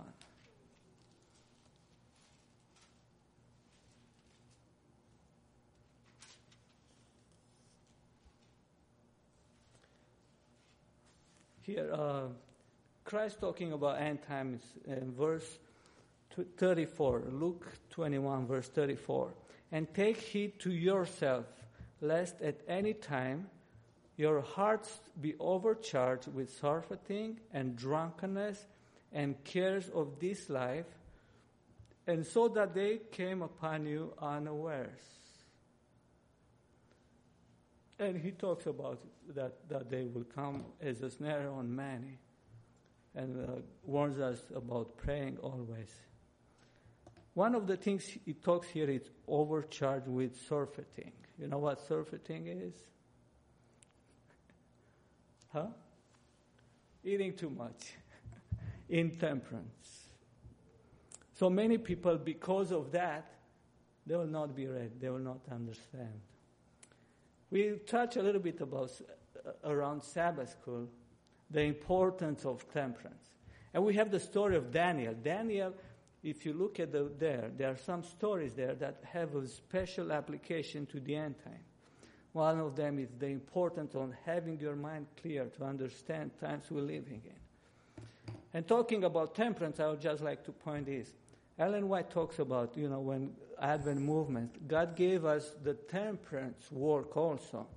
Here, 11.64 11.90
uh, 11.94 12.24
Christ 13.06 13.40
talking 13.40 13.72
about 13.72 14.02
end 14.02 14.20
times 14.28 14.62
in 14.86 15.14
verse 15.14 15.60
34, 16.58 17.24
Luke 17.32 17.66
21, 17.90 18.48
verse 18.48 18.68
34. 18.68 19.34
And 19.72 19.88
take 19.94 20.18
heed 20.18 20.60
to 20.60 20.74
yourself, 20.74 21.46
lest 22.02 22.42
at 22.42 22.60
any 22.68 22.94
time 22.94 23.48
your 24.18 24.42
hearts 24.42 25.00
be 25.22 25.36
overcharged 25.40 26.28
with 26.34 26.54
surfeiting 26.60 27.40
and 27.54 27.78
drunkenness 27.78 28.68
and 29.14 29.42
cares 29.46 29.90
of 29.96 30.20
this 30.20 30.50
life, 30.50 30.86
and 32.08 32.26
so 32.26 32.50
that 32.50 32.74
they 32.74 33.00
came 33.12 33.42
upon 33.42 33.86
you 33.86 34.12
unawares. 34.22 35.23
And 38.00 38.18
he 38.18 38.32
talks 38.32 38.66
about 38.66 39.02
that, 39.36 39.70
that 39.70 39.90
they 39.90 40.04
will 40.06 40.24
come 40.24 40.66
as 40.82 41.02
a 41.02 41.10
snare 41.10 41.50
on 41.50 41.74
many 41.74 42.20
and 43.16 43.38
uh, 43.38 43.52
warns 43.86 44.20
us 44.20 44.40
about 44.56 44.98
praying 44.98 45.38
always. 45.38 45.92
One 47.34 47.56
of 47.56 47.68
the 47.68 47.78
things 47.78 48.06
he 48.26 48.34
talks 48.34 48.68
here 48.68 48.90
is 48.90 49.10
overcharged 49.28 50.08
with 50.08 50.40
surfeiting. 50.48 51.12
You 51.40 51.48
know 51.48 51.58
what 51.60 51.82
surfeiting 51.82 52.48
is? 52.48 52.74
Huh? 55.54 55.68
Eating 57.04 57.36
too 57.36 57.52
much. 57.52 57.94
Intemperance. 58.90 60.08
So 61.36 61.48
many 61.48 61.78
people, 61.78 62.18
because 62.18 62.72
of 62.72 62.92
that, 62.92 63.34
they 64.08 64.16
will 64.16 64.26
not 64.26 64.56
be 64.56 64.66
ready. 64.66 64.90
They 65.00 65.10
will 65.12 65.20
not 65.20 65.42
understand. 65.52 66.22
We 67.54 67.78
touch 67.86 68.18
a 68.18 68.24
little 68.24 68.42
bit 68.42 68.62
about 68.62 68.90
uh, 69.46 69.52
around 69.70 70.04
Sabbath 70.04 70.50
school 70.50 70.88
the 71.52 71.62
importance 71.62 72.46
of 72.46 72.66
temperance. 72.74 73.30
And 73.76 73.86
we 73.86 73.94
have 73.94 74.10
the 74.10 74.20
story 74.20 74.56
of 74.56 74.72
Daniel. 74.72 75.14
Daniel 75.14 75.72
if 76.24 76.48
you 76.48 76.54
look 76.54 76.80
at 76.80 76.92
the, 76.92 77.12
there, 77.20 77.52
there 77.56 77.70
are 77.70 77.78
some 77.78 78.02
stories 78.02 78.54
there 78.54 78.74
that 78.74 79.04
have 79.04 79.36
a 79.36 79.48
special 79.48 80.12
application 80.12 80.88
to 80.88 81.00
the 81.00 81.16
end 81.16 81.36
time. 81.44 81.60
One 82.32 82.60
of 82.60 82.76
them 82.76 82.98
is 82.98 83.10
the 83.20 83.28
importance 83.28 83.94
on 83.94 84.16
having 84.26 84.60
your 84.60 84.76
mind 84.76 85.06
clear 85.22 85.46
to 85.46 85.64
understand 85.64 86.32
times 86.40 86.72
we're 86.72 86.82
living 86.82 87.22
in. 87.24 88.04
And 88.56 88.68
talking 88.68 89.04
about 89.04 89.36
temperance, 89.36 89.80
I 89.80 89.90
would 89.90 90.02
just 90.02 90.24
like 90.24 90.44
to 90.46 90.52
point 90.52 90.88
this. 90.88 91.14
Ellen 91.60 91.88
White 91.88 92.10
talks 92.10 92.40
about, 92.40 92.76
you 92.76 92.90
know, 92.90 93.00
when 93.00 93.32
Advent 93.62 94.02
movement, 94.02 94.68
God 94.68 94.96
gave 94.96 95.26
us 95.26 95.56
the 95.64 95.74
temperance 95.74 96.72
work 96.72 97.16
also. 97.16 97.68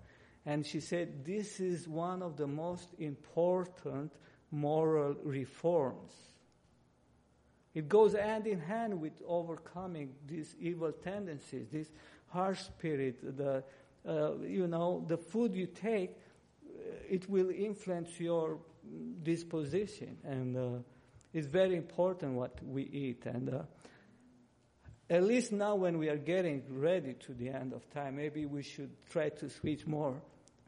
And 0.47 0.65
she 0.65 0.81
said 0.81 1.25
this 1.25 1.61
is 1.61 1.89
one 1.89 2.23
of 2.23 2.37
the 2.37 2.47
most 2.47 2.89
important 2.99 4.13
moral 4.51 5.17
reforms. 5.23 6.13
It 7.75 7.89
goes 7.89 8.15
hand 8.15 8.47
in 8.47 8.61
hand 8.61 8.99
with 8.99 9.13
overcoming 9.27 10.15
these 10.27 10.57
evil 10.59 10.93
tendencies, 10.93 11.67
this 11.71 11.91
harsh 12.29 12.61
spirit, 12.61 13.37
the, 13.37 13.63
uh, 14.09 14.39
you 14.39 14.67
know, 14.67 15.05
the 15.07 15.19
food 15.19 15.55
you 15.55 15.67
take, 15.67 16.13
uh, 16.65 16.83
it 17.11 17.29
will 17.29 17.51
influence 17.51 18.19
your 18.19 18.59
disposition. 19.23 20.17
And 20.25 20.57
uh, 20.57 20.79
it's 21.37 21.47
very 21.47 21.77
important 21.77 22.33
what 22.33 22.59
we 22.65 22.85
eat. 22.85 23.27
And 23.27 23.53
uh, 23.53 23.63
at 25.11 25.23
least 25.23 25.53
now 25.53 25.75
when 25.75 25.99
we 25.99 26.09
are 26.09 26.17
getting 26.17 26.63
ready 26.71 27.13
to 27.27 27.35
the 27.35 27.51
end 27.51 27.75
of 27.75 27.89
time, 27.91 28.17
maybe 28.17 28.47
we 28.47 28.63
should 28.63 28.91
try 29.11 29.29
to 29.29 29.51
switch 29.51 29.87
more 29.87 30.15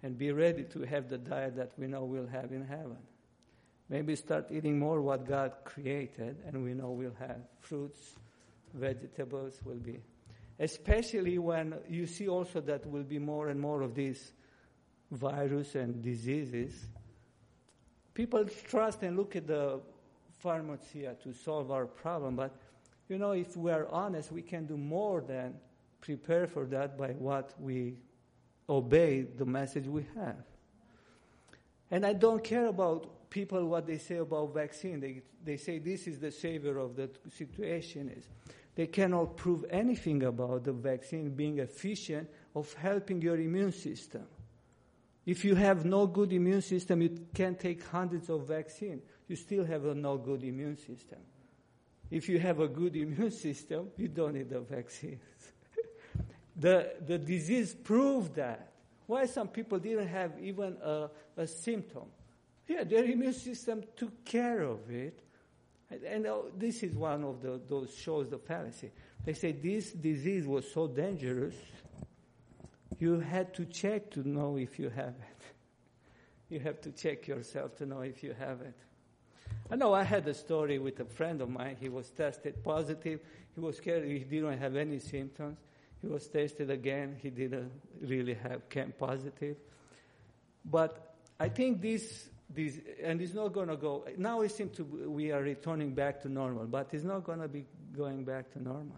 and 0.02 0.18
be 0.18 0.30
ready 0.30 0.64
to 0.64 0.82
have 0.82 1.08
the 1.08 1.16
diet 1.16 1.56
that 1.56 1.72
we 1.78 1.86
know 1.86 2.04
we'll 2.04 2.26
have 2.26 2.52
in 2.52 2.66
heaven. 2.66 2.98
Maybe 3.88 4.14
start 4.14 4.48
eating 4.50 4.78
more 4.78 5.00
what 5.00 5.26
God 5.26 5.52
created 5.64 6.36
and 6.46 6.62
we 6.62 6.74
know 6.74 6.90
we'll 6.90 7.16
have 7.18 7.40
fruits, 7.60 8.16
vegetables 8.74 9.58
will 9.64 9.76
be. 9.76 10.02
Especially 10.58 11.38
when 11.38 11.76
you 11.88 12.04
see 12.04 12.28
also 12.28 12.60
that 12.60 12.84
will 12.84 13.04
be 13.04 13.18
more 13.18 13.48
and 13.48 13.58
more 13.58 13.80
of 13.80 13.94
these 13.94 14.32
virus 15.12 15.74
and 15.76 16.02
diseases. 16.02 16.74
People 18.12 18.44
trust 18.68 19.02
and 19.02 19.16
look 19.16 19.34
at 19.34 19.46
the 19.46 19.80
pharmacia 20.38 21.16
to 21.22 21.32
solve 21.32 21.70
our 21.70 21.86
problem, 21.86 22.36
but 22.36 22.54
you 23.08 23.18
know, 23.18 23.32
if 23.32 23.56
we 23.56 23.70
are 23.70 23.88
honest, 23.88 24.30
we 24.30 24.42
can 24.42 24.66
do 24.66 24.76
more 24.76 25.20
than 25.20 25.54
prepare 26.00 26.46
for 26.46 26.66
that 26.66 26.96
by 26.96 27.12
what 27.12 27.54
we 27.58 27.96
obey 28.68 29.22
the 29.22 29.46
message 29.46 29.86
we 29.86 30.06
have. 30.14 30.44
And 31.90 32.04
I 32.04 32.12
don't 32.12 32.44
care 32.44 32.66
about 32.66 33.30
people 33.30 33.64
what 33.66 33.86
they 33.86 33.98
say 33.98 34.16
about 34.16 34.52
vaccine. 34.52 35.00
They, 35.00 35.22
they 35.44 35.56
say 35.56 35.78
this 35.78 36.06
is 36.06 36.18
the 36.18 36.30
savior 36.30 36.78
of 36.78 36.96
the 36.96 37.10
situation 37.36 38.10
is. 38.10 38.24
They 38.74 38.86
cannot 38.86 39.36
prove 39.36 39.64
anything 39.70 40.22
about 40.22 40.64
the 40.64 40.72
vaccine 40.72 41.30
being 41.30 41.58
efficient 41.58 42.28
of 42.54 42.72
helping 42.74 43.20
your 43.20 43.36
immune 43.36 43.72
system. 43.72 44.24
If 45.26 45.44
you 45.44 45.54
have 45.56 45.84
no 45.84 46.06
good 46.06 46.32
immune 46.32 46.62
system, 46.62 47.02
you 47.02 47.18
can 47.34 47.54
take 47.56 47.84
hundreds 47.84 48.30
of 48.30 48.46
vaccines. 48.46 49.02
You 49.28 49.36
still 49.36 49.64
have 49.64 49.84
a 49.84 49.94
no 49.94 50.16
good 50.16 50.42
immune 50.42 50.76
system. 50.76 51.18
If 52.10 52.28
you 52.28 52.38
have 52.38 52.60
a 52.60 52.68
good 52.68 52.96
immune 53.04 53.30
system, 53.30 53.88
you 53.96 54.08
don't 54.08 54.34
need 54.34 54.50
the 54.50 54.60
vaccines. 54.60 55.20
the, 56.56 56.92
the 57.06 57.18
disease 57.18 57.74
proved 57.74 58.34
that. 58.36 58.72
Why 59.06 59.26
some 59.26 59.48
people 59.48 59.78
didn't 59.78 60.08
have 60.08 60.32
even 60.40 60.76
a, 60.82 61.08
a 61.36 61.46
symptom? 61.46 62.04
Yeah, 62.66 62.84
their 62.84 63.04
immune 63.04 63.32
system 63.32 63.82
took 63.96 64.24
care 64.24 64.62
of 64.62 64.90
it. 64.90 65.20
And, 65.90 66.02
and 66.02 66.26
uh, 66.26 66.36
this 66.56 66.82
is 66.82 66.94
one 66.94 67.24
of 67.24 67.40
the, 67.40 67.60
those 67.68 67.94
shows 67.94 68.28
the 68.28 68.38
fallacy. 68.38 68.90
They 69.24 69.32
say 69.32 69.52
this 69.52 69.92
disease 69.92 70.46
was 70.46 70.70
so 70.70 70.86
dangerous, 70.86 71.54
you 72.98 73.20
had 73.20 73.54
to 73.54 73.64
check 73.64 74.10
to 74.12 74.28
know 74.28 74.56
if 74.56 74.78
you 74.78 74.90
have 74.90 75.08
it. 75.08 75.14
You 76.50 76.60
have 76.60 76.80
to 76.80 76.92
check 76.92 77.28
yourself 77.28 77.76
to 77.76 77.84
know 77.84 78.00
if 78.00 78.22
you 78.22 78.34
have 78.38 78.62
it. 78.62 78.74
I 79.70 79.76
know 79.76 79.92
I 79.92 80.02
had 80.02 80.26
a 80.26 80.34
story 80.34 80.78
with 80.78 80.98
a 81.00 81.04
friend 81.04 81.40
of 81.40 81.50
mine. 81.50 81.76
He 81.78 81.88
was 81.88 82.10
tested 82.10 82.62
positive. 82.64 83.20
He 83.54 83.60
was 83.60 83.76
scared. 83.76 84.04
He 84.04 84.20
didn't 84.20 84.58
have 84.58 84.76
any 84.76 84.98
symptoms. 84.98 85.58
He 86.00 86.08
was 86.08 86.26
tested 86.28 86.70
again. 86.70 87.16
He 87.20 87.30
didn't 87.30 87.70
really 88.00 88.34
have 88.34 88.68
came 88.68 88.92
positive. 88.98 89.56
But 90.64 91.16
I 91.38 91.48
think 91.48 91.82
this, 91.82 92.28
this 92.48 92.78
and 93.02 93.20
it's 93.20 93.34
not 93.34 93.52
going 93.52 93.68
to 93.68 93.76
go. 93.76 94.04
Now 94.16 94.40
it 94.40 94.52
seems 94.52 94.76
to 94.76 94.84
we 94.84 95.32
are 95.32 95.42
returning 95.42 95.94
back 95.94 96.22
to 96.22 96.28
normal, 96.28 96.66
but 96.66 96.88
it's 96.92 97.04
not 97.04 97.24
going 97.24 97.40
to 97.40 97.48
be 97.48 97.66
going 97.96 98.24
back 98.24 98.50
to 98.52 98.62
normal. 98.62 98.96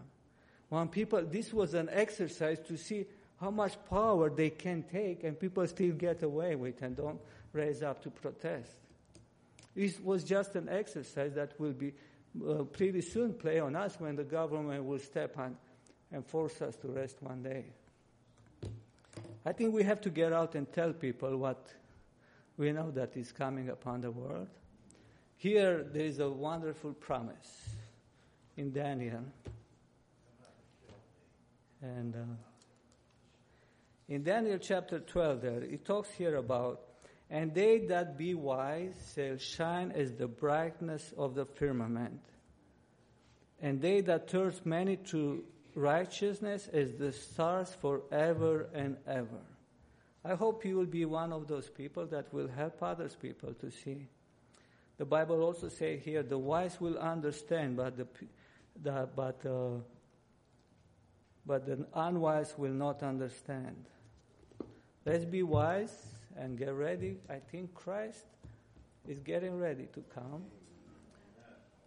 When 0.69 0.87
people, 0.87 1.21
this 1.23 1.53
was 1.53 1.73
an 1.73 1.89
exercise 1.91 2.59
to 2.67 2.77
see 2.77 3.05
how 3.41 3.51
much 3.51 3.73
power 3.89 4.29
they 4.29 4.51
can 4.51 4.83
take, 4.83 5.23
and 5.23 5.37
people 5.37 5.67
still 5.67 5.93
get 5.93 6.23
away 6.23 6.55
with 6.55 6.81
and 6.81 6.95
don't 6.95 7.19
raise 7.51 7.83
up 7.83 8.01
to 8.03 8.09
protest. 8.09 8.71
It 9.75 10.03
was 10.03 10.23
just 10.23 10.55
an 10.55 10.69
exercise 10.69 11.33
that 11.35 11.59
will 11.59 11.73
be 11.73 11.93
uh, 12.47 12.63
pretty 12.63 13.01
soon 13.01 13.33
play 13.33 13.59
on 13.59 13.75
us 13.75 13.99
when 13.99 14.15
the 14.15 14.23
government 14.23 14.85
will 14.85 14.99
step 14.99 15.37
on 15.37 15.57
and 16.11 16.25
force 16.25 16.61
us 16.61 16.75
to 16.77 16.87
rest 16.87 17.17
one 17.21 17.41
day. 17.41 17.65
I 19.45 19.53
think 19.53 19.73
we 19.73 19.83
have 19.83 20.01
to 20.01 20.09
get 20.09 20.33
out 20.33 20.55
and 20.55 20.71
tell 20.71 20.93
people 20.93 21.37
what 21.37 21.67
we 22.57 22.71
know 22.71 22.91
that 22.91 23.17
is 23.17 23.31
coming 23.31 23.69
upon 23.69 24.01
the 24.01 24.11
world. 24.11 24.47
Here 25.37 25.83
there 25.83 26.05
is 26.05 26.19
a 26.19 26.29
wonderful 26.29 26.93
promise 26.93 27.75
in 28.57 28.71
Daniel. 28.71 29.23
And 31.81 32.15
uh, 32.15 32.19
in 34.07 34.23
Daniel 34.23 34.59
chapter 34.59 34.99
12, 34.99 35.41
there, 35.41 35.63
it 35.63 35.85
talks 35.85 36.11
here 36.11 36.35
about 36.35 36.90
and 37.31 37.53
they 37.53 37.77
that 37.87 38.17
be 38.17 38.35
wise 38.35 39.13
shall 39.15 39.37
shine 39.37 39.91
as 39.93 40.11
the 40.11 40.27
brightness 40.27 41.13
of 41.17 41.33
the 41.33 41.45
firmament. 41.45 42.19
And 43.61 43.81
they 43.81 44.01
that 44.01 44.29
thirst 44.29 44.65
many 44.65 44.97
to 44.97 45.45
righteousness 45.73 46.67
as 46.73 46.91
the 46.95 47.13
stars 47.13 47.73
forever 47.79 48.67
and 48.73 48.97
ever. 49.07 49.45
I 50.25 50.35
hope 50.35 50.65
you 50.65 50.75
will 50.75 50.85
be 50.85 51.05
one 51.05 51.31
of 51.31 51.47
those 51.47 51.69
people 51.69 52.05
that 52.07 52.33
will 52.33 52.49
help 52.49 52.83
others 52.83 53.15
people 53.15 53.53
to 53.53 53.71
see. 53.71 54.07
The 54.97 55.05
Bible 55.05 55.41
also 55.41 55.69
says 55.69 56.01
here, 56.03 56.23
the 56.23 56.37
wise 56.37 56.81
will 56.81 56.97
understand, 56.97 57.77
but 57.77 57.95
the, 57.95 58.07
the 58.83 59.07
but 59.15 59.43
uh, 59.45 59.79
but 61.45 61.65
the 61.65 61.85
unwise 61.95 62.53
will 62.57 62.73
not 62.73 63.01
understand. 63.01 63.85
Let's 65.05 65.25
be 65.25 65.41
wise 65.41 66.10
and 66.37 66.57
get 66.57 66.73
ready. 66.73 67.17
I 67.29 67.39
think 67.51 67.73
Christ 67.73 68.25
is 69.07 69.19
getting 69.19 69.59
ready 69.59 69.87
to 69.93 70.03
come. 70.13 70.43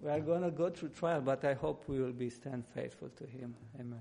We 0.01 0.11
are 0.11 0.21
going 0.21 0.43
to 0.43 0.51
go 0.51 0.71
through 0.71 0.91
trial, 0.91 1.21
but 1.21 1.45
I 1.45 1.55
hope 1.55 1.85
we 1.87 2.01
will 2.01 2.13
be 2.13 2.29
stand 2.29 2.65
faithful 2.75 3.09
to 3.17 3.25
Him. 3.25 3.55
Amen. 3.81 4.01